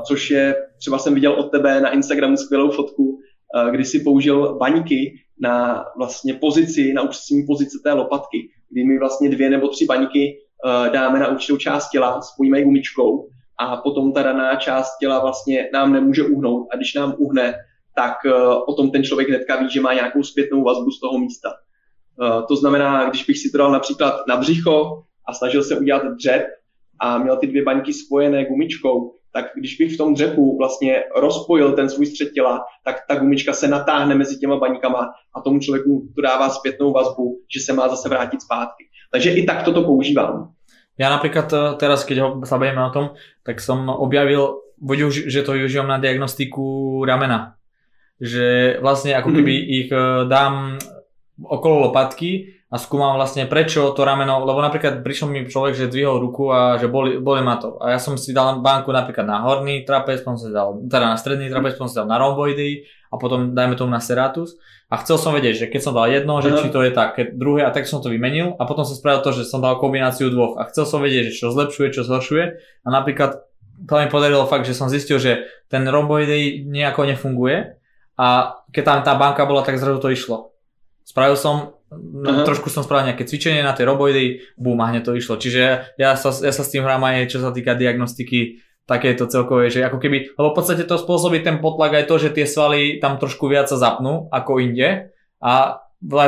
[0.08, 4.56] což je, třeba jsem viděl od tebe na Instagramu skvělou fotku, uh, kdy si použil
[4.56, 9.86] baňky na vlastně pozici, na upřesnění pozice té lopatky, kdy my vlastně dvě nebo tři
[9.86, 13.28] baňky uh, dáme na určitou část těla, spojíme ji gumičkou
[13.60, 17.56] a potom ta daná část těla vlastně nám nemůže uhnout a když nám uhne,
[17.96, 18.14] tak
[18.68, 21.54] o tom ten člověk hnedka ví, že má nějakou zpětnou vazbu z toho místa.
[22.48, 26.44] To znamená, když bych si to dal například na břicho a snažil se udělat dřep
[27.00, 31.72] a měl ty dvě baňky spojené gumičkou, tak když bych v tom dřepu vlastně rozpojil
[31.72, 36.08] ten svůj střed těla, tak ta gumička se natáhne mezi těma baňkama a tomu člověku
[36.16, 38.84] to dává zpětnou vazbu, že se má zase vrátit zpátky.
[39.12, 40.54] Takže i tak toto používám.
[40.94, 43.06] Ja napríklad eh, teraz, keď ho sa bavíme o tom,
[43.42, 47.58] tak som objavil, buď že to využívam na diagnostiku ramena.
[48.22, 49.66] Že vlastne ako keby mm.
[49.74, 50.78] ich eh, dám
[51.42, 56.18] okolo lopatky a skúmam vlastne prečo to rameno, lebo napríklad prišiel mi človek, že dvihol
[56.18, 57.78] ruku a že boli, boli ma to.
[57.78, 61.14] A ja som si dal banku napríklad na horný trapez, potom som si dal, teda
[61.14, 64.58] na stredný trapez, potom si dal na romboidy a potom dajme tomu na serratus.
[64.90, 67.38] A chcel som vedieť, že keď som dal jedno, že či to je tak, keď
[67.38, 70.34] druhé a tak som to vymenil a potom som spravil to, že som dal kombináciu
[70.34, 73.38] dvoch a chcel som vedieť, že čo zlepšuje, čo zhoršuje a napríklad
[73.86, 77.78] to mi podarilo fakt, že som zistil, že ten romboidy nejako nefunguje
[78.18, 80.54] a keď tam tá banka bola, tak zrazu to išlo.
[81.04, 85.18] Spravil som no, trošku som spravil nejaké cvičenie na tie roboidy, bum, a hneď to
[85.18, 85.38] išlo.
[85.38, 89.72] Čiže ja sa, ja sa s tým hrám aj čo sa týka diagnostiky takéto celkové,
[89.72, 93.00] že ako keby, lebo v podstate to spôsobí ten potlak aj to, že tie svaly
[93.00, 95.80] tam trošku viac sa zapnú ako inde a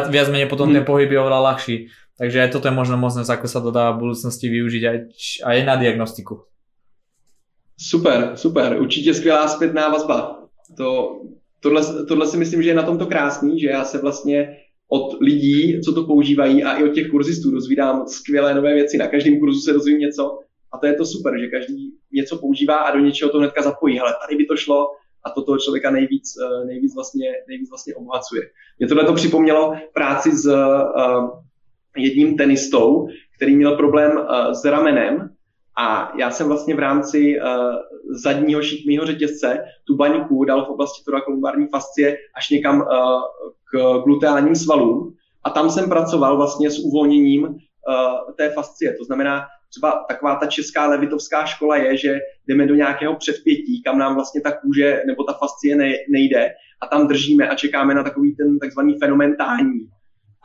[0.07, 0.76] viac menej potom hmm.
[0.80, 1.78] ten pohyb je oveľa ľahší.
[2.16, 4.97] Takže aj toto je možno možnosť, ako sa to dá v budúcnosti využiť aj,
[5.43, 6.47] aj na diagnostiku.
[7.76, 8.78] Super, super.
[8.80, 10.39] Určitě skvělá zpětná vazba.
[10.78, 11.20] To,
[11.59, 14.57] tohle, tohle si myslím, že je na tomto krásný, že já se vlastně
[14.95, 18.97] od lidí, co to používají a i od těch kurzistů dozvídám skvělé nové věci.
[18.97, 20.39] Na každém kurzu se dozvím něco
[20.71, 23.97] a to je to super, že každý něco používá a do něčeho to hnedka zapojí.
[23.97, 24.87] Hele, tady by to šlo
[25.25, 28.41] a to toho člověka nejvíc, eh, nejvíc, vlastně, nejvíc vlastně obohacuje.
[28.79, 31.29] Mě tohle to připomnělo práci s uh,
[31.97, 35.29] jedním tenistou, který měl problém uh, s ramenem
[35.77, 37.47] a já jsem vlastně v rámci uh,
[38.23, 42.85] zadního šikmého řetězce tu baňku dal v oblasti torakolumbarní fascie až někam uh,
[43.72, 45.13] k gluteálním svalům
[45.43, 47.57] a tam jsem pracoval vlastně s uvolněním uh,
[48.38, 48.95] té fascie.
[48.97, 53.97] To znamená, třeba taková ta česká levitovská škola je, že jdeme do nějakého předpětí, kam
[53.97, 55.76] nám vlastně ta kůže nebo ta fascie
[56.09, 56.49] nejde
[56.82, 59.88] a tam držíme a čekáme na takový ten takzvaný fenomentální.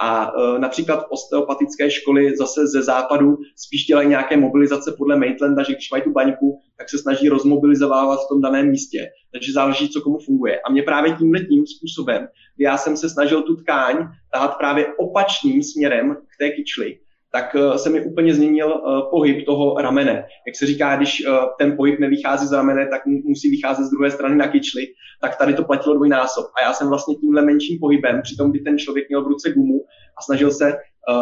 [0.01, 5.72] A e, například osteopatické školy zase ze západu spíš dělají nějaké mobilizace podle Maitlanda, že
[5.72, 9.09] když mají tu baňku, tak se snaží rozmobilizovávat v tom daném místě.
[9.32, 10.61] Takže záleží, co komu funguje.
[10.61, 12.28] A mě právě tímhle tím způsobem,
[12.59, 13.96] já jsem se snažil tu tkáň
[14.32, 16.98] tahat právě opačným směrem k té kyčli,
[17.33, 20.26] tak eh, se mi úplně změnil eh, pohyb toho ramene.
[20.47, 24.11] Jak se říká, když eh, ten pohyb nevychází z ramene, tak musí vycházet z druhé
[24.11, 24.87] strany na kyčli,
[25.20, 26.47] tak tady to platilo dvojnásob.
[26.57, 29.81] A já jsem vlastně tímhle menším pohybem, přitom kdy ten člověk měl v ruce gumu
[30.18, 30.78] a snažil se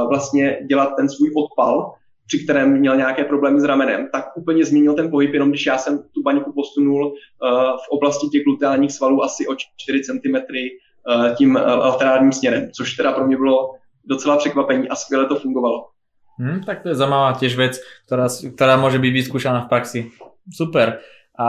[0.09, 1.93] vlastně dělat ten svůj odpal,
[2.27, 5.79] při kterém měl nějaké problémy s ramenem, tak úplně změnil ten pohyb, jenom když já
[5.79, 7.15] jsem tu baňku posunul
[7.87, 10.37] v oblasti těch gluteálních svalů asi o 4 cm
[11.37, 15.87] tím laterálním směrem, což teda pro mě bylo docela překvapení a skvěle to fungovalo.
[16.39, 20.01] Hm, tak to je zaujímavá tiež vec, ktorá, ktorá môže byť vyskúšaná v praxi.
[20.47, 21.03] Super.
[21.39, 21.49] A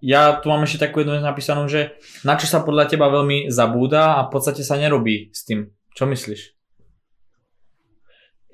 [0.00, 3.52] ja tu mám ešte takú jednu vec napísanú, že na čo sa podľa teba veľmi
[3.52, 5.72] zabúda a v podstate sa nerobí s tým.
[5.92, 6.56] Čo myslíš?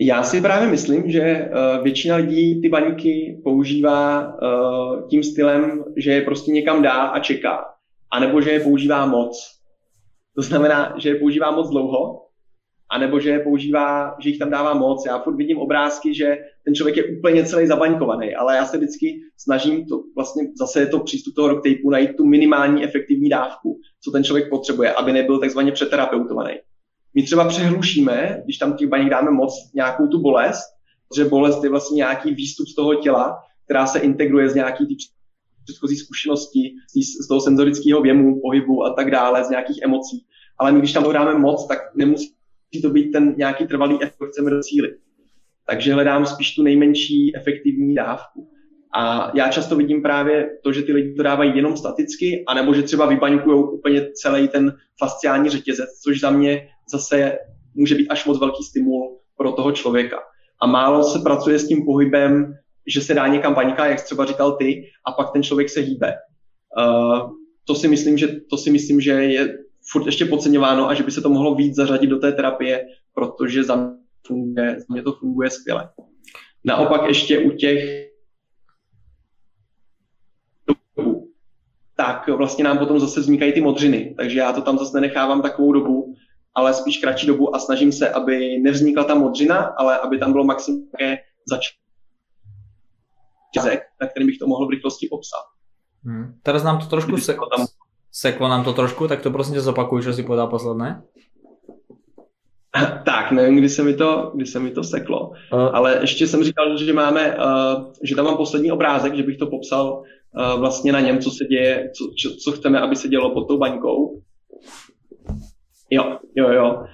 [0.00, 6.12] Já si právě myslím, že uh, většina lidí ty baníky používá uh, tím stylem, že
[6.12, 7.64] je prostě někam dá a čeká.
[8.10, 9.38] A nebo že je používá moc.
[10.34, 12.26] To znamená, že je používá moc dlouho
[12.92, 15.06] anebo že je používá, že jich tam dává moc.
[15.06, 19.20] Já furt vidím obrázky, že ten člověk je úplně celý zabaňkovaný, ale já se vždycky
[19.38, 24.10] snažím, to vlastně zase je to přístup toho rock najít tu minimální efektivní dávku, co
[24.10, 26.54] ten člověk potřebuje, aby nebyl takzvaně přeterapeutovaný.
[27.14, 30.64] My třeba přehlušíme, když tam těch baník dáme moc, nějakou tu bolest,
[31.16, 34.94] že bolest je vlastně nějaký výstup z toho těla, která se integruje z nějaký ty
[35.64, 36.74] předchozí zkušenosti,
[37.24, 40.26] z toho senzorického věmu, pohybu a tak dále, z nějakých emocí.
[40.58, 42.34] Ale my, když tam dáme moc, tak nemusí
[42.80, 44.92] to být ten nějaký trvalý efekt, chceme docílit.
[45.66, 48.48] Takže hledám spíš tu nejmenší efektivní dávku.
[48.94, 52.82] A já často vidím právě to, že ty lidi to dávají jenom staticky, anebo že
[52.82, 57.38] třeba vybaňkují úplně celý ten fasciální řetězec, což za mě zase
[57.74, 60.18] může být až moc velký stimul pro toho člověka.
[60.60, 62.54] A málo se pracuje s tím pohybem,
[62.86, 66.14] že se dá někam baňka, jak třeba říkal ty, a pak ten člověk se hýbe.
[66.78, 67.30] Uh,
[67.64, 69.58] to si myslím, že, to si myslím, že je
[69.90, 73.64] furt ještě podceňováno a že by se to mohlo víc zařadit do té terapie, protože
[73.64, 75.90] za mě, funguje, za mě to funguje skvěle.
[76.64, 78.12] Naopak ještě u těch
[81.96, 84.14] tak vlastně nám potom zase vznikají ty modřiny.
[84.16, 86.14] Takže já to tam zase nenechávám takovou dobu,
[86.54, 90.44] ale spíš kratší dobu a snažím se, aby nevznikla ta modřina, ale aby tam bylo
[90.44, 91.18] maximálně
[93.54, 95.44] začátek, na kterým bych to mohl v rychlosti popsat.
[96.04, 96.34] Hmm.
[96.42, 97.66] Teraz nám to trošku se, tam
[98.12, 101.02] seklo nám to trošku, tak to prosím tě zopakuj, co si povedal posledné.
[103.04, 105.28] Tak, nevím, kdy se mi to, kdy se mi to seklo.
[105.28, 105.34] Uh.
[105.72, 109.46] Ale ještě jsem říkal, že máme, uh, že tam mám poslední obrázek, že bych to
[109.46, 113.30] popsal uh, vlastně na něm, co se děje, co, čo, co chceme, aby se dělo
[113.30, 114.22] pod tou baňkou.
[115.90, 116.84] Jo, jo, jo.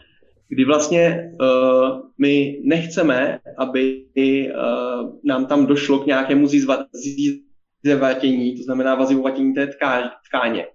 [0.48, 6.46] Kdy vlastně uh, my nechceme, aby uh, nám tam došlo k nějakému
[7.84, 9.66] zízevatění, to znamená vazivovatění té
[10.28, 10.66] tkáně.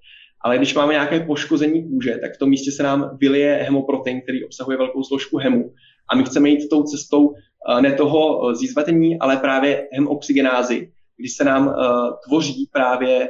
[0.44, 4.46] Ale když máme nějaké poškození kůže, tak v tom místě se nám vylije hemoprotein, který
[4.46, 5.74] obsahuje velkou složku hemu.
[6.10, 11.30] A my chceme jít tou cestou eh, ne toho eh, zízvatení, ale právě hemoxygenázy, kdy
[11.30, 11.74] se nám uh,
[12.28, 13.30] tvoří právě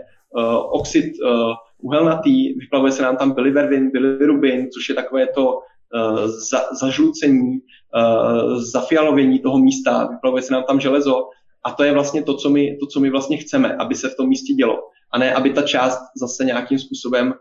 [0.71, 5.59] oxid uh, uhelnatý, vyplavuje se nám tam biliverdin, bilirubin, což je takové to
[6.49, 7.59] za, zažlucení,
[8.57, 11.29] zafialovění toho místa, vyplavuje se nám tam železo
[11.63, 14.15] a to je vlastně to, co my, to, co my vlastně chceme, aby se v
[14.15, 14.79] tom místě dělo
[15.13, 17.33] a ne, aby ta část zase nějakým způsobem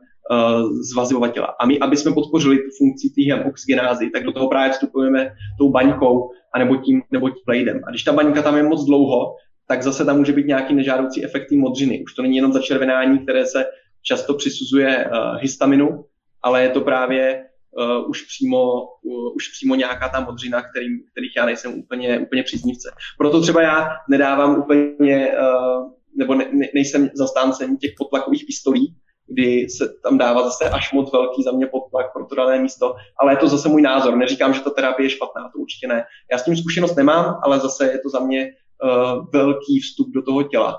[0.93, 1.55] zvazivovat těla.
[1.61, 5.71] A my, aby jsme podpořili tu funkci té oxygenázy, tak do toho právě vstupujeme tou
[5.71, 7.81] baňkou anebo tím, nebo tím plejdem.
[7.87, 9.35] A když ta baňka tam je moc dlouho,
[9.69, 12.03] tak zase tam může být nějaký nežádoucí efekt modřiny.
[12.05, 13.65] Už to není jenom začervenání, které se
[14.03, 16.05] často přisuzuje uh, histaminu,
[16.43, 17.45] ale je to právě
[17.79, 22.43] uh, už, přímo, uh, už přímo nějaká ta modřina, kterým, kterých já nejsem úplně, úplně
[22.43, 22.91] příznivce.
[23.19, 28.95] Proto třeba já nedávám úplně uh, nebo ne, ne, nejsem zastáncem těch potlakových pistolí,
[29.27, 32.95] kdy se tam dává zase až moc velký za mě podtlak pro to dané místo,
[33.19, 34.17] ale je to zase můj názor.
[34.17, 36.05] Neříkám, že ta terapie je špatná, to určitě ne.
[36.33, 38.51] Já s tím zkušenost nemám, ale zase je to za mě
[38.85, 40.79] uh, velký vstup do toho těla.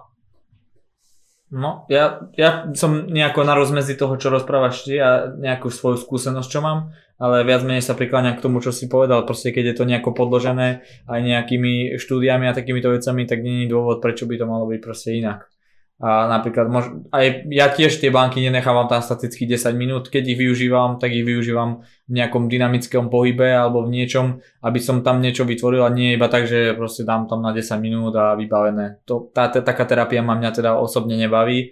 [1.53, 6.49] No, ja, ja som nejako na rozmezi toho, čo rozprávaš ty a nejakú svoju skúsenosť,
[6.49, 9.21] čo mám, ale viac menej sa prikláňam k tomu, čo si povedal.
[9.21, 14.01] Proste keď je to nejako podložené aj nejakými štúdiami a takýmito vecami, tak není dôvod,
[14.01, 15.52] prečo by to malo byť proste inak.
[16.01, 20.39] A napríklad, mož, aj ja tiež tie banky nenechávam tam staticky 10 minút, keď ich
[20.41, 25.47] využívam, tak ich využívam v nejakom dynamickom pohybe alebo v niečom, aby som tam niečo
[25.47, 29.05] vytvoril a nie iba tak, že proste dám tam na 10 minút a vybavené.
[29.07, 31.71] To, tá, tá, taká terapia ma mňa teda osobne nebaví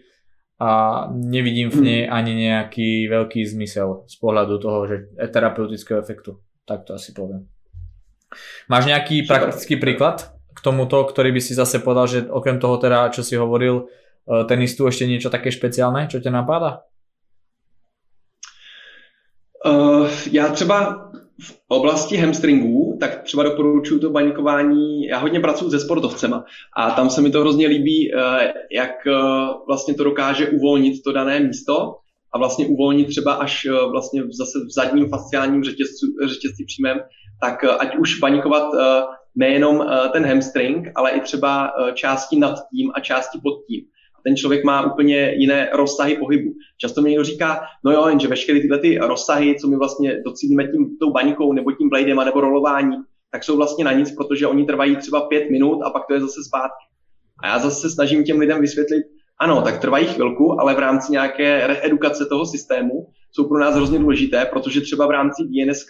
[0.62, 0.70] a
[1.10, 2.14] nevidím v nej hmm.
[2.14, 6.38] ani nejaký veľký zmysel z pohľadu toho, že terapeutického efektu.
[6.70, 7.50] Tak to asi poviem.
[8.72, 13.12] Máš nejaký praktický príklad k tomuto, ktorý by si zase povedal, že okrem toho teda,
[13.12, 13.92] čo si hovoril,
[14.48, 16.80] tenistu ještě něco také špeciálne, čo tě napadá?
[19.66, 21.10] Uh, já třeba
[21.42, 26.44] v oblasti hamstringů, tak třeba doporučuji to baňkování, já hodně pracuji se sportovcema
[26.78, 28.22] a tam se mi to hrozně líbí, uh,
[28.72, 28.92] jak
[29.68, 31.96] vlastně to dokáže uvolnit to dané místo
[32.34, 37.00] a vlastně uvolnit třeba až vlastně zase v zadním fasciálním řetězci, řetězci přímém,
[37.42, 38.64] tak ať už baňkovat
[39.36, 43.82] nejenom ten hamstring, ale i třeba části nad tím a části pod tím
[44.24, 46.54] ten člověk má úplně jiné rozsahy pohybu.
[46.78, 50.64] Často mi někdo říká, no jo, jenže veškeré tyhle ty rozsahy, co my vlastně docílíme
[50.68, 54.66] tím tou baňkou nebo tím bladem nebo rolováním, tak jsou vlastně na nic, protože oni
[54.66, 56.86] trvají třeba pět minut a pak to je zase zpátky.
[57.44, 59.04] A já zase se snažím těm lidem vysvětlit,
[59.40, 64.00] ano, tak trvají chvilku, ale v rámci nějaké reedukace toho systému jsou pro nás hrozně
[64.00, 65.86] důležité, protože třeba v rámci DNS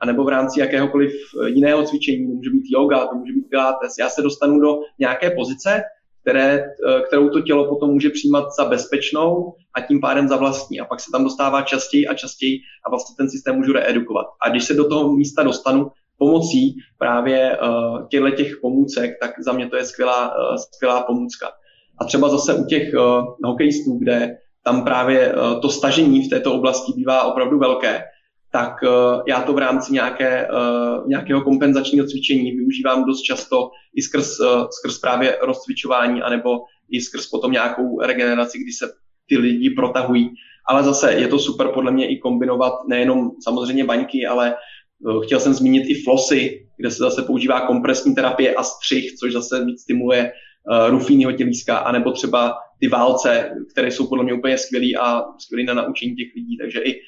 [0.00, 1.12] anebo v rámci jakéhokoliv
[1.46, 5.30] jiného cvičení, to může být yoga, to může být pilates, já se dostanu do nějaké
[5.30, 5.82] pozice,
[6.22, 10.80] které, eh, kterou to tělo potom může přijímat za bezpečnou a tím pádem za vlastní.
[10.80, 14.26] A pak se tam dostává častěji a častěji a vlastně ten systém můžu reedukovat.
[14.42, 19.52] A když se do toho místa dostanu pomocí právě uh, těchto těch pomůcek, tak za
[19.52, 21.48] mě to je skvělá, uh, skvělá pomůcka.
[22.00, 22.94] A třeba zase u těch
[23.44, 28.02] hokejistů, kde tam právě to stažení v této oblasti bývá opravdu velké,
[28.52, 34.02] tak uh, já to v rámci nějaké, uh, nějakého kompenzačního cvičení využívám dost často i
[34.02, 36.50] skrz, uh, skrz právě rozcvičování, anebo
[36.90, 38.92] i skrz potom nějakou regeneraci, kdy se
[39.28, 40.30] ty lidi protahují.
[40.68, 44.54] Ale zase je to super podle mě i kombinovat nejenom samozřejmě baňky, ale
[45.24, 49.64] chtěl jsem zmínit i flosy, kde se zase používá kompresní terapie a střih, což zase
[49.64, 50.32] víc stimuluje
[50.88, 55.74] rufínního tělíska, anebo třeba ty válce, které jsou podle mě úplně skvělý a skvělý na
[55.74, 56.58] naučení těch lidí.
[56.58, 57.00] Takže i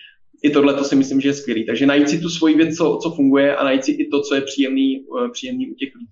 [0.44, 1.66] i tohle to si myslím, že je skvělý.
[1.66, 4.34] Takže najít si tu svoji věc, co, co funguje a najít si i to, co
[4.34, 6.06] je příjemný, uh, příjemný u těch lidí.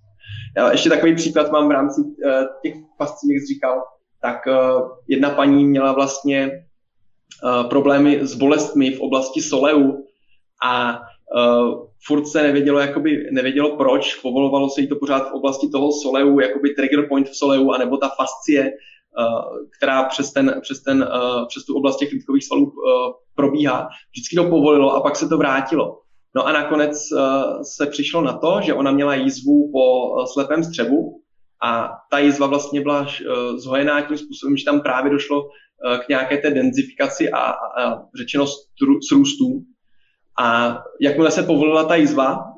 [0.56, 2.14] Já ještě takový příklad mám v rámci uh,
[2.62, 3.82] těch pascí, jak jsi říkal,
[4.22, 6.50] tak uh, jedna paní měla vlastně
[7.68, 10.04] problémy s bolestmi v oblasti soleu
[10.64, 11.00] a
[12.06, 16.40] furt se nevědělo, jakoby, nevědělo proč, povolovalo se jí to pořád v oblasti toho soleu,
[16.40, 18.72] jakoby trigger point v soleu, anebo ta fascie,
[19.78, 22.72] která přes, ten, přes, ten, uh, přes tu oblast těch lidkových svalů uh,
[23.34, 23.88] probíhá.
[24.10, 25.98] Vždycky to povolilo a pak se to vrátilo.
[26.36, 26.98] No a nakonec
[27.62, 31.20] se přišlo na to, že ona měla jízvu po slepém střevu
[31.64, 33.06] a ta jízva vlastně byla
[33.56, 35.42] zhojená tím způsobem, že tam právě došlo
[36.04, 38.46] k nějaké té denzifikaci a, a řečeno
[39.08, 39.62] srůstů.
[40.40, 42.51] A jakmile se povolila ta jízva,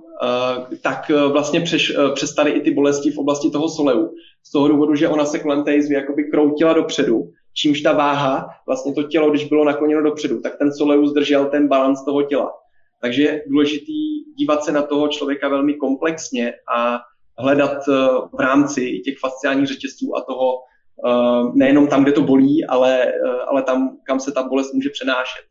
[0.82, 4.10] tak uh, vlastně přeš, uh, přestaly i ty bolesti v oblasti toho soleu.
[4.42, 8.48] Z toho důvodu, že ona se kolem té jízvy jakoby kroutila dopředu čímž ta váha,
[8.66, 12.52] vlastně to tělo, když bylo nakloněno dopředu, tak ten soleus držel ten balans toho těla.
[13.00, 17.00] Takže je důležitý dívat se na toho člověka velmi komplexně a
[17.38, 17.92] hledat eh,
[18.32, 20.52] v rámci těch fasciálních řetězců a toho
[21.06, 24.90] eh, nejenom tam, kde to bolí, ale, eh, ale tam, kam se ta bolest může
[24.90, 25.44] přenášet.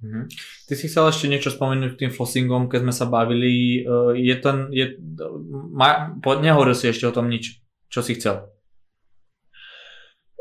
[0.00, 0.24] Mm-hmm.
[0.68, 3.84] Ty si chcel ešte niečo spomenúť k tým flossingom, keď sme sa bavili.
[4.16, 4.96] Je ten, je,
[5.76, 7.60] ma, nehovoril si ešte o tom nič.
[7.92, 8.48] Čo si chcel?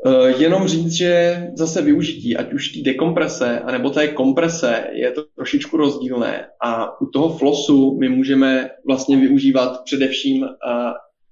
[0.06, 5.24] Uh, jenom říct, že zase využití, ať už té dekomprese, anebo té komprese, je to
[5.36, 6.48] trošičku rozdílné.
[6.64, 10.48] A u toho flosu my můžeme vlastně využívat především uh,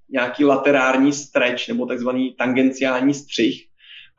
[0.09, 3.67] nějaký laterární stretch nebo takzvaný tangenciální střih.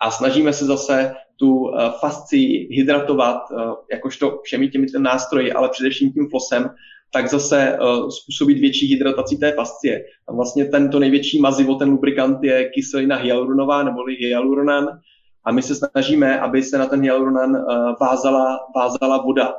[0.00, 3.58] A snažíme se zase tu uh, fascii hydratovat uh,
[3.92, 6.70] jakožto všemi těmi nástroji, ale především tím flosem,
[7.12, 10.04] tak zase uh, způsobit větší hydrataci té fascie.
[10.28, 14.88] A vlastně tento největší mazivo, ten lubrikant je kyselina hyaluronová neboli hyaluronan
[15.44, 17.56] a my se snažíme, aby se na ten hyaluronan
[18.00, 19.54] vázala, vázala voda.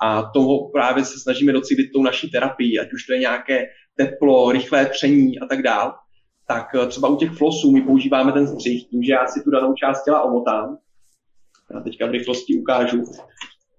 [0.00, 3.66] A toho právě se snažíme docílit tou naší terapii, ať už to je nějaké
[3.96, 5.92] teplo, rychlé tření a tak dále.
[6.48, 9.74] Tak třeba u těch flosů my používáme ten střih tím, že já si tu danou
[9.74, 10.78] část těla omotám
[11.74, 13.02] já teďka v rychlosti ukážu,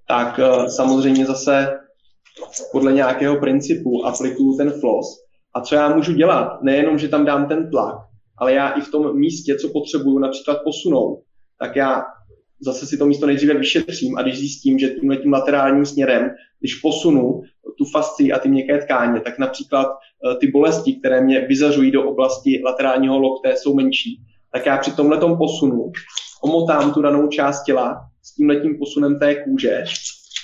[0.07, 1.79] tak uh, samozřejmě zase
[2.71, 5.07] podle nějakého principu aplikuju ten floss.
[5.53, 6.61] A co já můžu dělat?
[6.61, 7.95] Nejenom, že tam dám ten tlak,
[8.37, 11.23] ale já i v tom místě, co potřebuju například posunout,
[11.59, 12.03] tak já
[12.61, 16.29] zase si to místo nejdříve vyšetřím a když zjistím, že tímhle tím laterálním směrem,
[16.59, 17.41] když posunu
[17.77, 22.09] tu fasci a ty měkké tkáně, tak například eh, ty bolesti, které mě vyzařují do
[22.09, 24.21] oblasti laterálního lokte, jsou menší,
[24.53, 25.91] tak já při tomhle posunu
[26.43, 29.83] omotám tu danou část těla s tímhletím posunem té kůže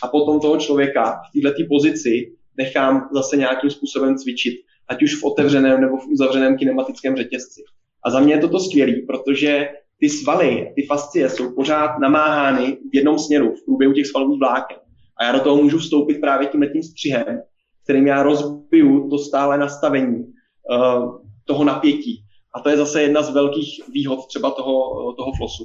[0.04, 4.54] a potom toho člověka v této pozici nechám zase nějakým způsobem cvičit,
[4.88, 7.62] ať už v otevřeném nebo v uzavřeném kinematickém řetězci.
[8.06, 9.70] A za mě je toto skvělé, protože
[10.00, 14.78] ty svaly, ty fascie jsou pořád namáhány v jednom směru, v průběhu těch svalových vláken.
[15.18, 17.42] A já do toho můžu vstoupit právě tím letním střihem,
[17.84, 22.23] kterým já rozbiju to stále nastavení uh, toho napětí.
[22.54, 24.74] A to je zase jedna z velkých výhod třeba toho,
[25.18, 25.64] toho flosu.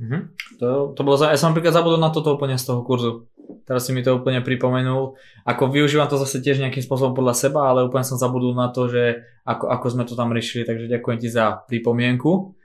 [0.00, 0.22] Mm-hmm.
[0.58, 1.30] To, to bolo za...
[1.30, 3.30] Ja som napríklad zabudol na toto úplne z toho kurzu.
[3.66, 5.14] Teraz si mi to úplne pripomenul.
[5.46, 8.90] Ako využívam to zase tiež nejakým spôsobom podľa seba, ale úplne som zabudol na to,
[8.90, 12.58] že ako, ako sme to tam riešili, takže ďakujem ti za pripomienku.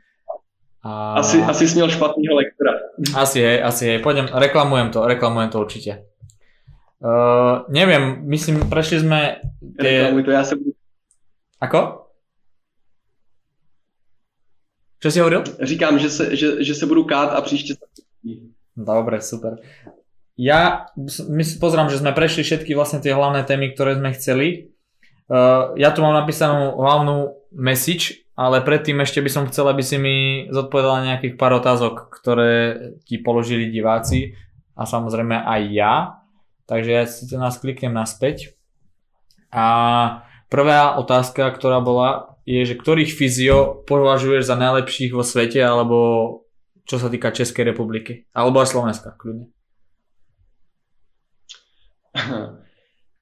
[0.81, 1.19] A...
[1.21, 2.73] Asi, asi si měl špatného lektora.
[3.15, 3.97] Asi hej, asi hej.
[3.99, 5.91] Pôjdem, reklamujem to, reklamujem to určite.
[6.99, 9.39] Uh, neviem, myslím, prešli sme...
[9.79, 10.09] Tie...
[10.09, 10.71] Reklamuj to, ja sa budu...
[11.61, 12.08] Ako?
[14.99, 15.43] Čo si hovoril?
[15.61, 17.73] Říkám, že se, že, že se budu kát a příště
[18.79, 19.59] Dobre, super.
[20.39, 20.87] Ja
[21.27, 24.71] my pozrám, že sme prešli všetky vlastne tie hlavné témy, ktoré sme chceli.
[25.27, 29.99] Uh, ja tu mám napísanú hlavnú message, ale predtým ešte by som chcel, aby si
[29.99, 32.51] mi zodpovedala nejakých pár otázok, ktoré
[33.03, 34.39] ti položili diváci
[34.79, 36.23] a samozrejme aj ja.
[36.63, 38.55] Takže ja si to nás kliknem naspäť.
[39.51, 39.67] A
[40.47, 45.97] prvá otázka, ktorá bola, je, že ktorých fyzio považuješ za najlepších vo svete, alebo
[46.89, 49.53] čo sa týka Českej republiky, alebo aj Slovenska, kľudne.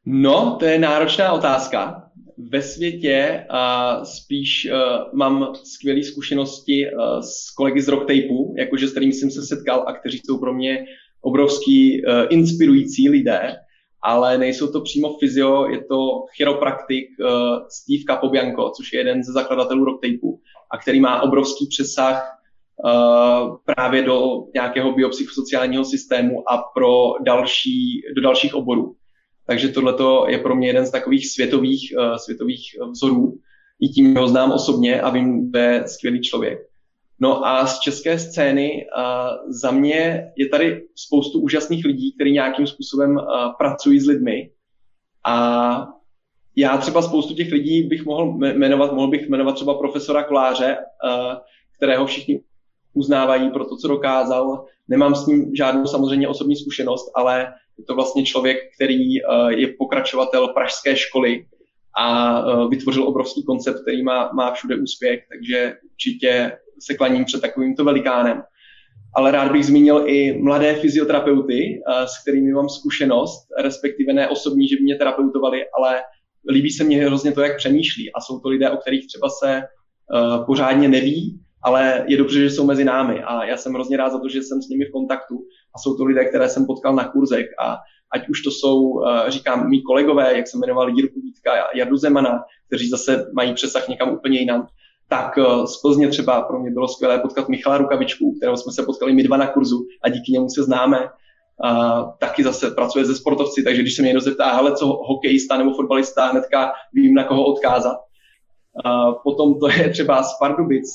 [0.08, 2.08] No, to je náročná otázka.
[2.38, 8.92] Ve světě uh, spíš uh, mám skvělé zkušenosti uh, s kolegy z Rocktapeu, jakože s
[8.92, 10.86] kterými jsem se setkal a kteří jsou pro mě
[11.22, 13.56] obrovský uh, inspirující lidé,
[14.04, 17.28] ale nejsou to přímo fyzio, je to chiropraktik uh,
[17.70, 20.40] Steve Capobianco, což je jeden ze zakladatelů Rocktapeu
[20.72, 22.34] a který má obrovský přesah
[22.86, 28.96] Uh, právě do nějakého biopsychosociálního systému a pro další, do dalších oborů.
[29.48, 29.96] Takže tohle
[30.28, 33.34] je pro mě jeden z takových světových, uh, světových vzorů.
[33.82, 36.67] I tím ho znám osobně a vím, že je skvělý člověk.
[37.20, 42.68] No a z české scény uh, za mě je tady spoustu úžasných lidí, kteří nějakým
[42.68, 43.24] způsobem uh,
[43.58, 44.50] pracují s lidmi.
[45.26, 45.88] A
[46.56, 51.36] já třeba spoustu těch lidí bych mohl jmenovat, mohl bych jmenovat třeba profesora Koláře, uh,
[51.78, 52.42] kterého všichni
[52.94, 54.66] uznávají pro to, co dokázal.
[54.88, 59.14] Nemám s ním žádnou samozřejmě osobní zkušenost, ale je to vlastně člověk, který
[59.48, 61.46] je pokračovatel pražské školy
[62.00, 67.84] a vytvořil obrovský koncept, který má, má všude úspěch, takže určitě se klaním před takovýmto
[67.84, 68.44] velikánem.
[69.16, 74.68] Ale rád bych zmínil i mladé fyzioterapeuty, uh, s kterými mám zkušenost, respektive ne osobní,
[74.68, 76.02] že by mě terapeutovali, ale
[76.52, 78.14] líbí se mně hrozně to, jak přemýšlí.
[78.14, 82.50] A jsou to lidé, o kterých třeba se uh, pořádně neví, ale je dobře, že
[82.50, 84.92] jsou mezi námi a já jsem hrozně rád za to, že jsem s nimi v
[84.92, 85.36] kontaktu
[85.76, 87.78] a jsou to lidé, které jsem potkal na kurzech a
[88.14, 91.98] ať už to jsou, eh, říkám, mý kolegové, jak se jmenoval Jirku Vítka a Jardu
[91.98, 94.68] Zemana, kteří zase mají přesah někam úplně jinam,
[95.10, 98.84] tak eh, z Plzně třeba pro mě bylo skvělé potkat Michala Rukavičku, kterého jsme se
[98.84, 101.10] potkali my dva na kurzu a díky němu se známe.
[101.64, 105.58] A taky zase pracuje se sportovci, takže když se mě někdo zeptá, hele, co hokejista
[105.58, 107.98] nebo fotbalista, hnedka vím, na koho odkázat.
[108.86, 110.86] Uh, potom to je třeba z Pardubic,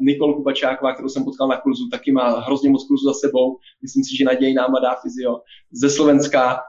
[0.00, 3.56] Nikol Kubačáková, kterou jsem potkal na kurzu, taky má hrozně moc kurzu za sebou.
[3.82, 5.40] Myslím si, že nadějná mladá fyzio.
[5.72, 6.60] Ze Slovenska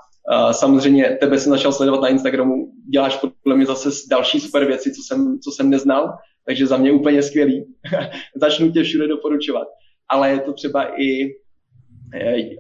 [0.52, 5.02] samozřejmě tebe jsem začal sledovat na Instagramu, děláš podle mě zase další super věci, co
[5.02, 7.66] jsem, co jsem neznal, takže za mě úplně skvělý.
[8.36, 9.68] Začnu tě všude doporučovat.
[10.10, 11.30] Ale je to třeba i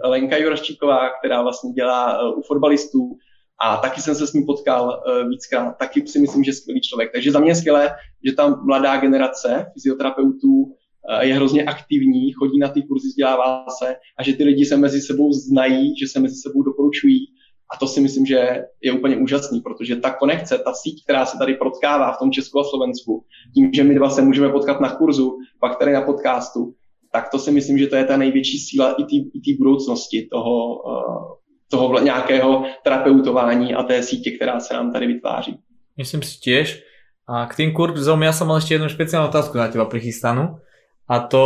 [0.03, 3.17] Lenka Juraščíková, která vlastně dělá u fotbalistů,
[3.65, 7.11] a taky jsem se s ním potkal uh, víckrát, taky si myslím, že skvělý člověk.
[7.11, 10.75] Takže za mě je skvělé, že tam mladá generace fyzioterapeutů
[11.21, 15.01] je hrozně aktivní, chodí na ty kurzy, vzdělává se a že ty lidi se mezi
[15.01, 17.25] sebou znají, že se mezi sebou doporučují.
[17.71, 21.37] A to si myslím, že je úplně úžasný, protože ta konekce, ta síť, která se
[21.37, 23.23] tady protkává v tom Česku a Slovensku,
[23.55, 26.73] tím, že my dva se můžeme potkat na kurzu, pak tady na podcastu,
[27.11, 29.03] tak to si myslím, že to je ta největší síla i
[29.45, 31.37] té budoucnosti toho, uh,
[31.71, 35.57] toho nějakého terapeutování a té sítě, která se nám tady vytváří.
[35.97, 36.81] Myslím si tiež.
[37.23, 40.59] A k tým kurzom ja som mal ešte jednu špeciálnu otázku na teba prichystanú.
[41.07, 41.43] A to,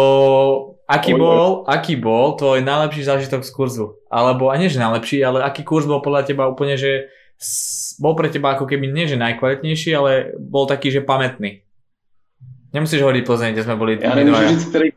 [0.88, 4.00] Aký bol, aký bol tvoj najlepší zážitok z kurzu?
[4.08, 7.12] Alebo, a nie že najlepší, ale aký kurz bol podľa teba úplne, že
[8.00, 11.68] bol pre teba ako keby nie že najkvalitnejší, ale bol taký, že pamätný.
[12.72, 14.00] Nemusíš hovoriť Plzeň, kde sme boli.
[14.00, 14.90] Já nemůžu říct, který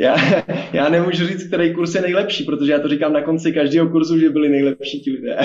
[0.00, 0.16] já,
[0.72, 4.18] já nemůžu říct, který kurz je nejlepší, protože já to říkám na konci každého kurzu,
[4.18, 5.38] že byli nejlepší ti lidé.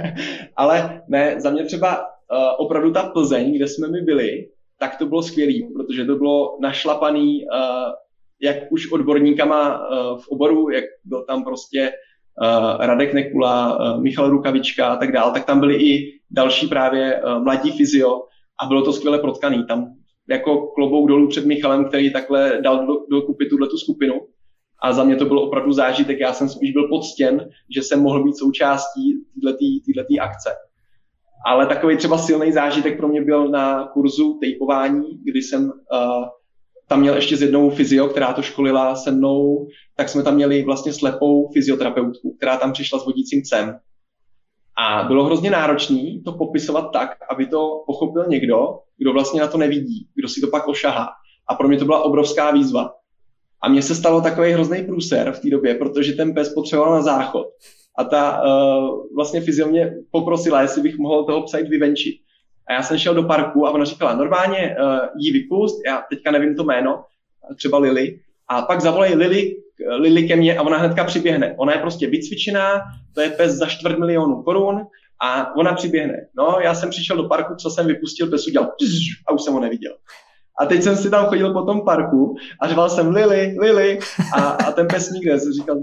[0.56, 2.06] Ale ne, za mě třeba uh,
[2.58, 4.48] opravdu ta Plzeň, kde jsme my byli,
[4.78, 7.92] tak to bylo skvělý, protože to bylo našlapaný uh,
[8.42, 11.92] jak už odborníkama uh, v oboru, jak byl tam prostě
[12.42, 17.22] uh, Radek Nekula, uh, Michal Rukavička a tak dál, tak tam byli i další právě
[17.22, 18.22] uh, mladí fyzio
[18.62, 19.66] a bylo to skvěle protkaný.
[19.66, 19.94] Tam
[20.28, 24.20] jako klobouk dolů před Michalem, který takhle dal do, do kupy tuhle tu skupinu.
[24.82, 26.20] A za mě to byl opravdu zážitek.
[26.20, 29.14] Já jsem spíš byl poctěn, že jsem mohl být součástí
[29.94, 30.50] této akce.
[31.46, 35.70] Ale takový třeba silný zážitek pro mě byl na kurzu tejpování, kdy jsem uh,
[36.88, 39.66] tam měl ještě s jednou fyzio, která to školila se mnou,
[39.96, 43.78] tak jsme tam měli vlastně slepou fyzioterapeutku, která tam přišla s vodícím psem.
[44.78, 49.58] A bylo hrozně náročné to popisovat tak, aby to pochopil někdo, kdo vlastně na to
[49.58, 51.08] nevidí, kdo si to pak ošahá.
[51.48, 52.94] A pro mě to byla obrovská výzva.
[53.62, 57.02] A mně se stalo takový hrozný průser v té době, protože ten pes potřeboval na
[57.02, 57.46] záchod.
[57.98, 62.14] A ta uh, vlastně fyzio mě poprosila, jestli bych mohl toho psa jít vyvenčit.
[62.68, 66.30] A já jsem šel do parku a ona říkala, normálně uh, jí vypust, já teďka
[66.30, 67.04] nevím to jméno,
[67.56, 69.56] třeba Lily, a pak zavolej Lily,
[69.98, 71.54] Lily ke mně a ona hnedka přiběhne.
[71.58, 72.80] Ona je prostě vycvičená,
[73.14, 74.86] to je pes za čtvrt milionu korun
[75.22, 76.26] a ona přiběhne.
[76.36, 78.72] No, já jsem přišel do parku, co jsem vypustil, pes udělal
[79.28, 79.92] a už jsem ho neviděl.
[80.60, 83.98] A teď jsem si tam chodil po tom parku a řval jsem Lily, Lily
[84.34, 85.40] a, a ten pes nikde.
[85.40, 85.76] Jsem říkal,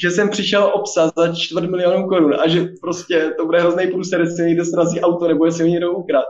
[0.00, 4.20] že jsem přišel obsat za čtvrt milionu korun a že prostě to bude hrozný průser,
[4.20, 6.24] jestli někde srazí auto nebo jestli ho někdo ukrad.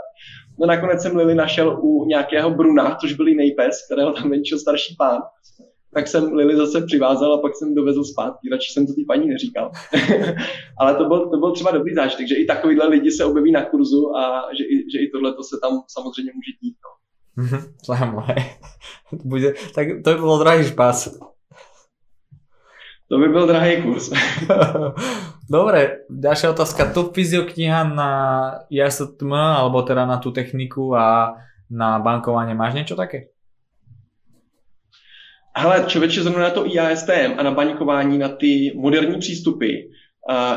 [0.60, 4.58] No nakonec jsem Lily našel u nějakého Bruna, což byl jiný pes, kterého tam venčil
[4.58, 5.22] starší pán.
[5.94, 9.28] Tak jsem Lily zase přivázal a pak jsem dovezl zpátky, radši jsem to té paní
[9.28, 9.70] neříkal.
[10.78, 13.64] Ale to byl, to byl třeba dobrý zážitek, že i takovýhle lidi se objeví na
[13.64, 16.76] kurzu a že i, že i tohle to se tam samozřejmě může dít.
[16.84, 17.58] No.
[17.86, 18.34] Zaujímavé.
[19.24, 21.18] Bude, tak to by bol drahý špás.
[23.12, 24.08] To by byl drahý kurz.
[25.52, 26.96] Dobre, ďalšia otázka.
[26.96, 27.12] Top
[27.52, 28.10] kniha na
[28.72, 31.36] ISTM, alebo teda na tú techniku a
[31.68, 32.56] na bankovanie.
[32.56, 33.28] Máš niečo také?
[35.52, 39.92] Hele, člověče, zrovna na to IASTM a na baňkování, na ty moderní přístupy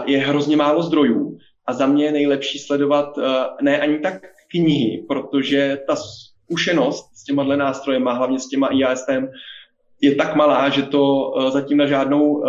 [0.06, 1.38] je hrozně málo zdrojů
[1.68, 3.20] a za mě je nejlepší sledovat
[3.62, 9.28] ne ani tak knihy, protože ta zkušenost s těma nástrojem, hlavně s těma IASTM,
[10.06, 12.46] je tak malá, že to uh, zatím na žádnou uh,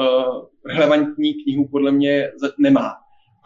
[0.66, 2.92] relevantní knihu podle mě nemá.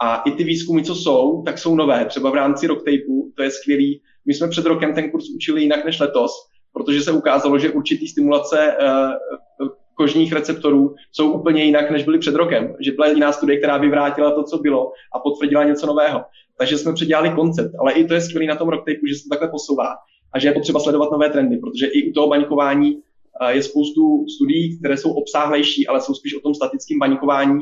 [0.03, 2.05] A i ty výzkumy, co jsou, tak jsou nové.
[2.05, 4.01] Třeba v rámci Rocktapeu, to je skvělý.
[4.25, 6.31] My jsme před rokem ten kurz učili jinak než letos,
[6.73, 12.35] protože se ukázalo, že určitý stimulace uh, kožních receptorů jsou úplně jinak, než byly před
[12.35, 12.75] rokem.
[12.79, 16.23] Že byla jiná studie, která vyvrátila to, co bylo a potvrdila něco nového.
[16.57, 19.47] Takže jsme předělali koncept, ale i to je skvělý na tom Rocktapeu, že se takhle
[19.47, 19.95] posouvá
[20.33, 23.01] a že je potřeba sledovat nové trendy, protože i u toho baňkování
[23.49, 27.61] je spoustu studií, které jsou obsáhlejší, ale jsou spíš o tom statickém baňkování,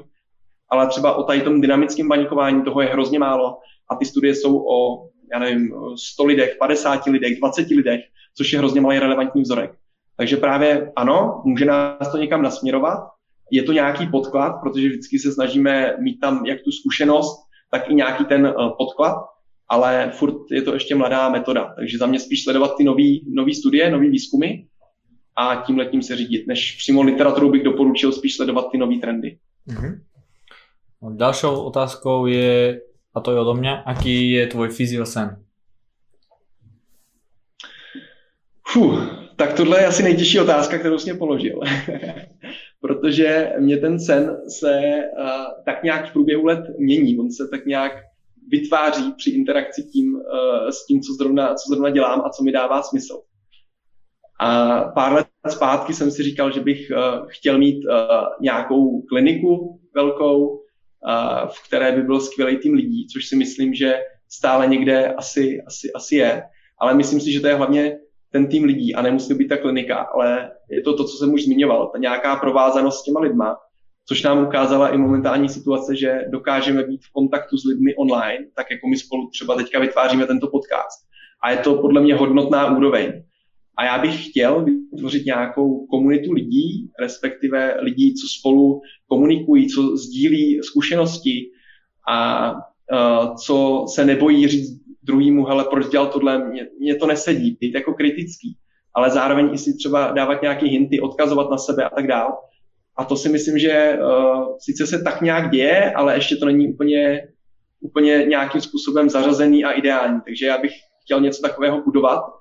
[0.70, 3.57] ale třeba o tady tom dynamickém baňkování toho je hrozně málo
[3.91, 5.74] a ty studie jsou o, já nevím,
[6.13, 8.01] 100 lidech, 50 lidech, 20 lidech,
[8.38, 9.72] což je hrozně malý relevantní vzorek.
[10.17, 12.99] Takže právě ano, může nás to někam nasměrovat,
[13.51, 17.41] je to nějaký podklad, protože vždycky se snažíme mít tam jak tu zkušenost,
[17.72, 19.15] tak i nějaký ten eh, podklad,
[19.70, 21.74] ale furt je to ještě mladá metoda.
[21.76, 22.84] Takže za mě spíš sledovat ty
[23.34, 24.47] nové studie, nové výzkumy
[25.40, 29.38] a tím letím se řídit, než přímo literaturu bych doporučil spíš sledovat ty nové trendy.
[29.68, 30.00] Mm-hmm.
[31.16, 32.82] Dalšou otázkou je,
[33.14, 35.44] a to je odo mě, aký je tvůj fyziosen?
[38.68, 41.60] Fuh, tak tohle je asi nejtěžší otázka, kterou jsi mě položil.
[42.82, 44.82] Protože mě ten sen se
[45.20, 47.20] uh, tak nějak v průběhu let mění.
[47.20, 47.91] On se tak nějak
[48.52, 52.52] vytváří při interakci tím, uh, s tím, co zrovna, co zrovna dělám a co mi
[52.52, 53.22] dává smysl.
[54.40, 57.94] A pár let zpátky jsem si říkal, že bych uh, chtěl mít uh,
[58.41, 63.99] nějakou kliniku velkou, uh, v které by byl skvělý tým lidí, což si myslím, že
[64.30, 66.44] stále někde asi, asi, asi je.
[66.82, 67.98] Ale myslím si, že to je hlavně
[68.32, 71.34] ten tým lidí a nemusí to být ta klinika, ale je to to, co jsem
[71.34, 73.57] už zmiňoval, ta nějaká provázanost s těma lidma,
[74.07, 78.72] což nám ukázala i momentální situace, že dokážeme být v kontaktu s lidmi online, tak
[78.72, 80.99] jako my spolu třeba teďka vytváříme tento podcast.
[81.44, 83.24] A je to podle mě hodnotná úroveň.
[83.80, 90.60] A já bych chtěl vytvořit nějakou komunitu lidí, respektive lidí, co spolu komunikují, co sdílí
[90.64, 91.49] zkušenosti
[92.10, 97.57] a uh, co se nebojí říct druhýmu, hele, proč dělal tohle, mě, mě to nesedí,
[97.60, 98.57] být jako kritický.
[98.93, 102.31] ale zároveň i si třeba dávat nějaké hinty, odkazovat na sebe a tak dále.
[102.97, 106.73] A to si myslím, že uh, sice se tak nějak děje, ale ještě to není
[106.73, 107.27] úplně,
[107.81, 110.22] úplně nějakým způsobem zařazený a ideální.
[110.26, 110.72] Takže já bych
[111.03, 112.39] chtěl něco takového budovat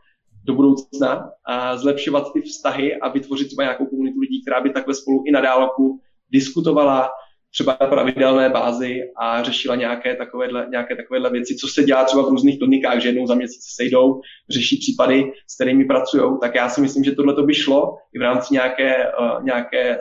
[0.48, 4.94] do budoucna a zlepšovat ty vztahy a vytvořit třeba nějakou komunitu lidí, která by takhle
[4.94, 6.00] spolu i na dálku
[6.30, 7.08] diskutovala,
[7.52, 12.22] třeba na pravidelné bázi a řešila nějaké takovéhle, nějaké takovéhle věci, co se dělá třeba
[12.22, 14.20] v různých klinikách, že jednou za měsíc se sejdou,
[14.50, 18.18] řeší případy, s kterými pracují, tak já si myslím, že tohle to by šlo i
[18.18, 19.98] v rámci nějaké, uh, nějaké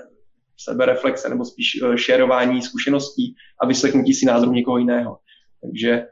[0.57, 5.17] sebereflexe nebo spíš uh, šerování zkušeností a vyslechnutí si názoru někoho jiného.
[5.61, 6.05] Takže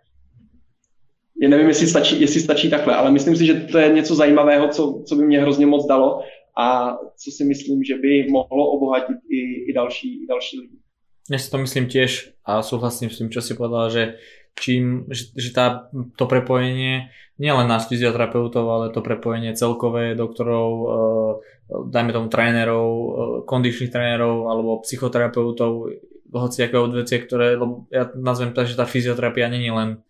[1.41, 4.67] já nevím, jestli stačí, jestli stačí takhle, ale myslím si, že to je něco zajímavého,
[4.67, 6.21] co, co by mě hrozně moc dalo
[6.57, 10.77] a co si myslím, že by mohlo obohatit i, i, další, i další lidi.
[11.25, 14.03] Ja si to myslím tiež a súhlasím s tým, čo si povedal, že
[14.53, 17.09] čím, že, že tá, to prepojenie
[17.41, 20.87] nie len nás fyzioterapeutov, ale to prepojenie celkové doktorov, e,
[21.89, 23.09] dajme tomu trénerov, e,
[23.49, 25.97] kondičných trénerov alebo psychoterapeutov,
[26.29, 30.05] hoci akého odvecie, ktoré, lebo ja nazvem to, že tá fyzioterapia není len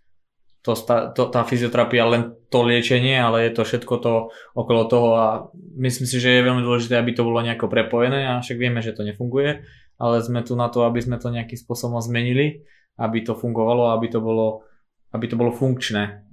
[0.66, 0.74] to,
[1.14, 4.14] to, tá fyzioterapia len to liečenie, ale je to všetko to
[4.58, 5.28] okolo toho a
[5.78, 8.98] myslím si, že je veľmi dôležité, aby to bolo nejako prepojené a však vieme, že
[8.98, 9.62] to nefunguje,
[10.02, 12.66] ale sme tu na to, aby sme to nejakým spôsobom zmenili,
[12.98, 14.66] aby to fungovalo, aby to bolo,
[15.14, 16.26] aby to bolo funkčné.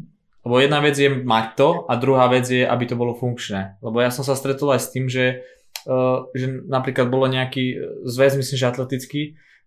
[0.43, 3.79] Lebo jedna vec je mať to a druhá vec je, aby to bolo funkčné.
[3.85, 5.45] Lebo ja som sa stretol aj s tým, že,
[5.87, 7.79] uh, že napríklad bolo nejaký
[8.09, 9.23] zväz, myslím, že atletický,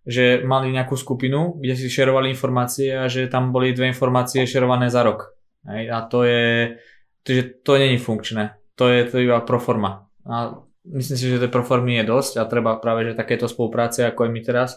[0.06, 4.86] že mali nejakú skupinu, kde si šerovali informácie a že tam boli dve informácie šerované
[4.86, 5.34] za rok.
[5.66, 6.78] Hej, a to je,
[7.26, 8.54] to, že to není funkčné.
[8.78, 10.06] To je to iba pro forma.
[10.22, 10.54] A
[10.86, 14.30] myslím si, že tej proformy je dosť a treba práve, že takéto spolupráce ako aj
[14.30, 14.70] my teraz,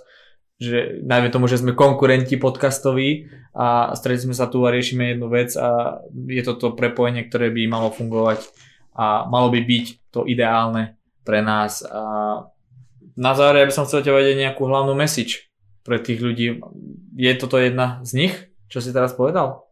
[0.58, 5.30] že najmä tomu, že sme konkurenti podcastoví a stretli sme sa tu a riešime jednu
[5.30, 8.44] vec a je to to prepojenie, ktoré by malo fungovať
[8.98, 12.02] a malo by byť to ideálne pre nás a
[13.20, 15.52] na záver by som chcel ťa vedieť nejakú hlavnú message
[15.84, 16.64] pre tých ľudí.
[17.20, 18.34] Je toto jedna z nich,
[18.72, 19.68] čo si teraz povedal?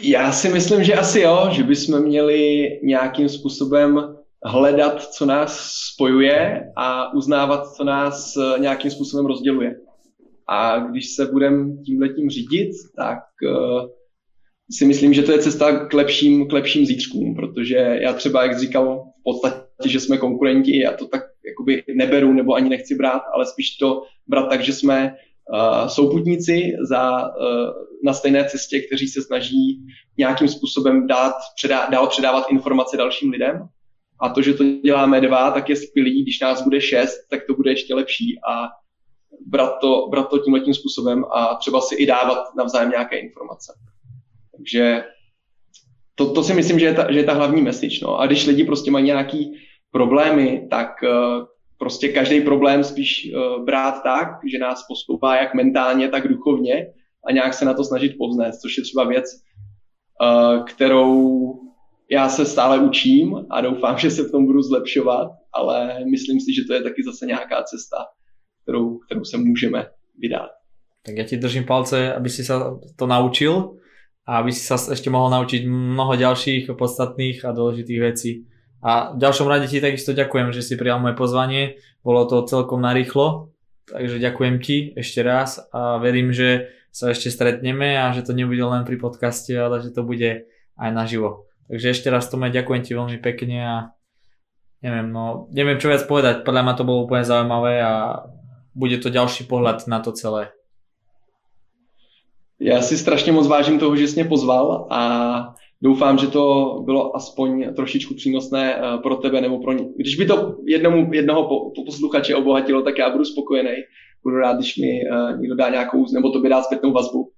[0.00, 6.70] Já si myslím, že asi jo, že bychom měli nějakým způsobem hledat, co nás spojuje
[6.76, 9.74] a uznávat, co nás eh, nějakým způsobem rozděluje.
[10.48, 13.88] A když se budeme tímhletím řídit, tak uh,
[14.70, 18.60] si myslím, že to je cesta k lepším, k lepším zítřkům, protože já třeba, jak
[18.60, 23.22] říkal, v podstatě, že jsme konkurenti, já to tak jakoby neberu nebo ani nechci brát,
[23.34, 25.14] ale spíš to brát tak, že jsme
[25.52, 27.70] uh, souputníci za, uh,
[28.04, 29.80] na stejné cestě, kteří se snaží
[30.18, 33.68] nějakým způsobem dát, předá, dál předávat informace dalším lidem.
[34.20, 36.22] A to, že to děláme dva, tak je skvělý.
[36.22, 38.40] Když nás bude šest, tak to bude ještě lepší.
[38.50, 38.68] A
[39.46, 43.72] brat to, brat to tímhle tím způsobem a třeba si i dávat navzájem nějaké informace.
[44.56, 45.04] Takže
[46.14, 47.98] to, to si myslím, že je ta, že je ta hlavní message.
[48.02, 48.20] No.
[48.20, 49.60] A když lidi prostě mají nějaký
[49.92, 51.44] problémy, tak uh,
[51.78, 56.86] prostě každý problém spíš uh, brát tak, že nás postoupá jak mentálně, tak duchovně
[57.28, 59.24] a nějak se na to snažit povznést, což je třeba věc,
[60.22, 61.52] uh, kterou
[62.10, 66.54] já se stále učím a doufám, že se v tom budu zlepšovat, ale myslím si,
[66.54, 67.96] že to je taky zase nějaká cesta,
[68.62, 69.86] kterou, kterou se můžeme
[70.18, 70.50] vydat.
[71.08, 73.80] Tak ja ti držím palce, aby si sa to naučil
[74.28, 78.44] a aby si sa ešte mohol naučiť mnoho ďalších podstatných a dôležitých vecí.
[78.78, 81.82] A v ďalšom rade ti takisto ďakujem, že si prijal moje pozvanie.
[82.06, 83.50] Bolo to celkom narýchlo,
[83.90, 88.62] takže ďakujem ti ešte raz a verím, že sa ešte stretneme a že to nebude
[88.62, 90.46] len pri podcaste, ale že to bude
[90.78, 91.50] aj naživo.
[91.68, 93.76] Takže ešte raz Tome, ďakujem ti veľmi pekne a
[94.80, 98.24] neviem, no, neviem čo viac povedať, podľa ma to bolo úplne zaujímavé a
[98.78, 100.54] bude to ďalší pohľad na to celé.
[102.60, 105.00] Já si strašně moc vážím toho, že jsi mě pozval a
[105.82, 109.84] doufám, že to bylo aspoň trošičku přínosné eh, pro tebe nebo pro ně.
[109.96, 113.74] Když by to jednomu, jednoho posluchače obohatilo, tak já budu spokojený.
[114.24, 117.30] Budu rád, když mi eh, někdo dá nějakou, nebo to by dá zpětnou vazbu.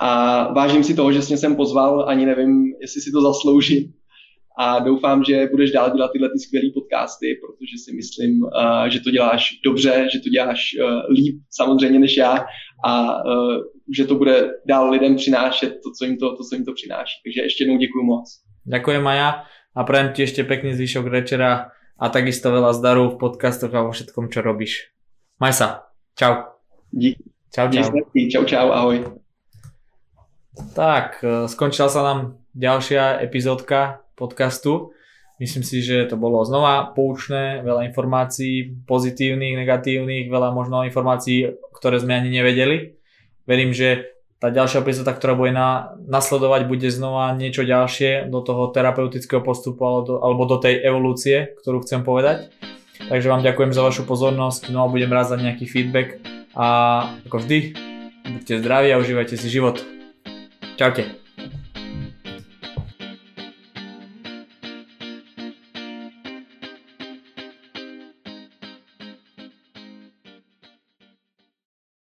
[0.00, 3.92] A vážím si toho, že jsi mě sem pozval, ani nevím, jestli si to zasloužím.
[4.58, 9.00] A doufám, že budeš dál dělat tyhle ty skvělé podcasty, protože si myslím, uh, že
[9.00, 10.60] to děláš dobře, že to děláš
[11.10, 12.44] líp samozřejmě než já
[12.86, 13.22] a
[13.94, 17.14] že to bude dál lidem přinášet to, co jim to, to, co jim to přináší.
[17.24, 18.26] Takže ještě jednou děkuji moc.
[18.66, 19.46] Ďakujem Maja
[19.76, 23.94] a prajem ti ešte pekný zvyšok večera a takisto veľa zdaru v podcastoch a vo
[23.94, 24.90] všetkom, čo robíš.
[25.38, 25.68] Maj sa.
[26.18, 26.50] Čau.
[26.90, 27.30] Díky.
[27.54, 27.86] Čau, čau.
[27.94, 29.06] Díky, čau, čau, ahoj.
[30.74, 32.18] Tak, e, skončila sa nám
[32.58, 34.90] ďalšia epizódka podcastu.
[35.36, 42.00] Myslím si, že to bolo znova poučné, veľa informácií pozitívnych, negatívnych, veľa možno informácií, ktoré
[42.00, 42.95] sme ani nevedeli
[43.46, 48.68] verím, že tá ďalšia epizóda, ktorá bude na, nasledovať, bude znova niečo ďalšie do toho
[48.68, 52.52] terapeutického postupu alebo do, alebo do tej evolúcie, ktorú chcem povedať.
[53.08, 56.20] Takže vám ďakujem za vašu pozornosť, no a budem rád za nejaký feedback
[56.52, 56.68] a
[57.28, 57.58] ako vždy,
[58.28, 59.80] buďte zdraví a užívajte si život.
[60.76, 61.25] Čaute.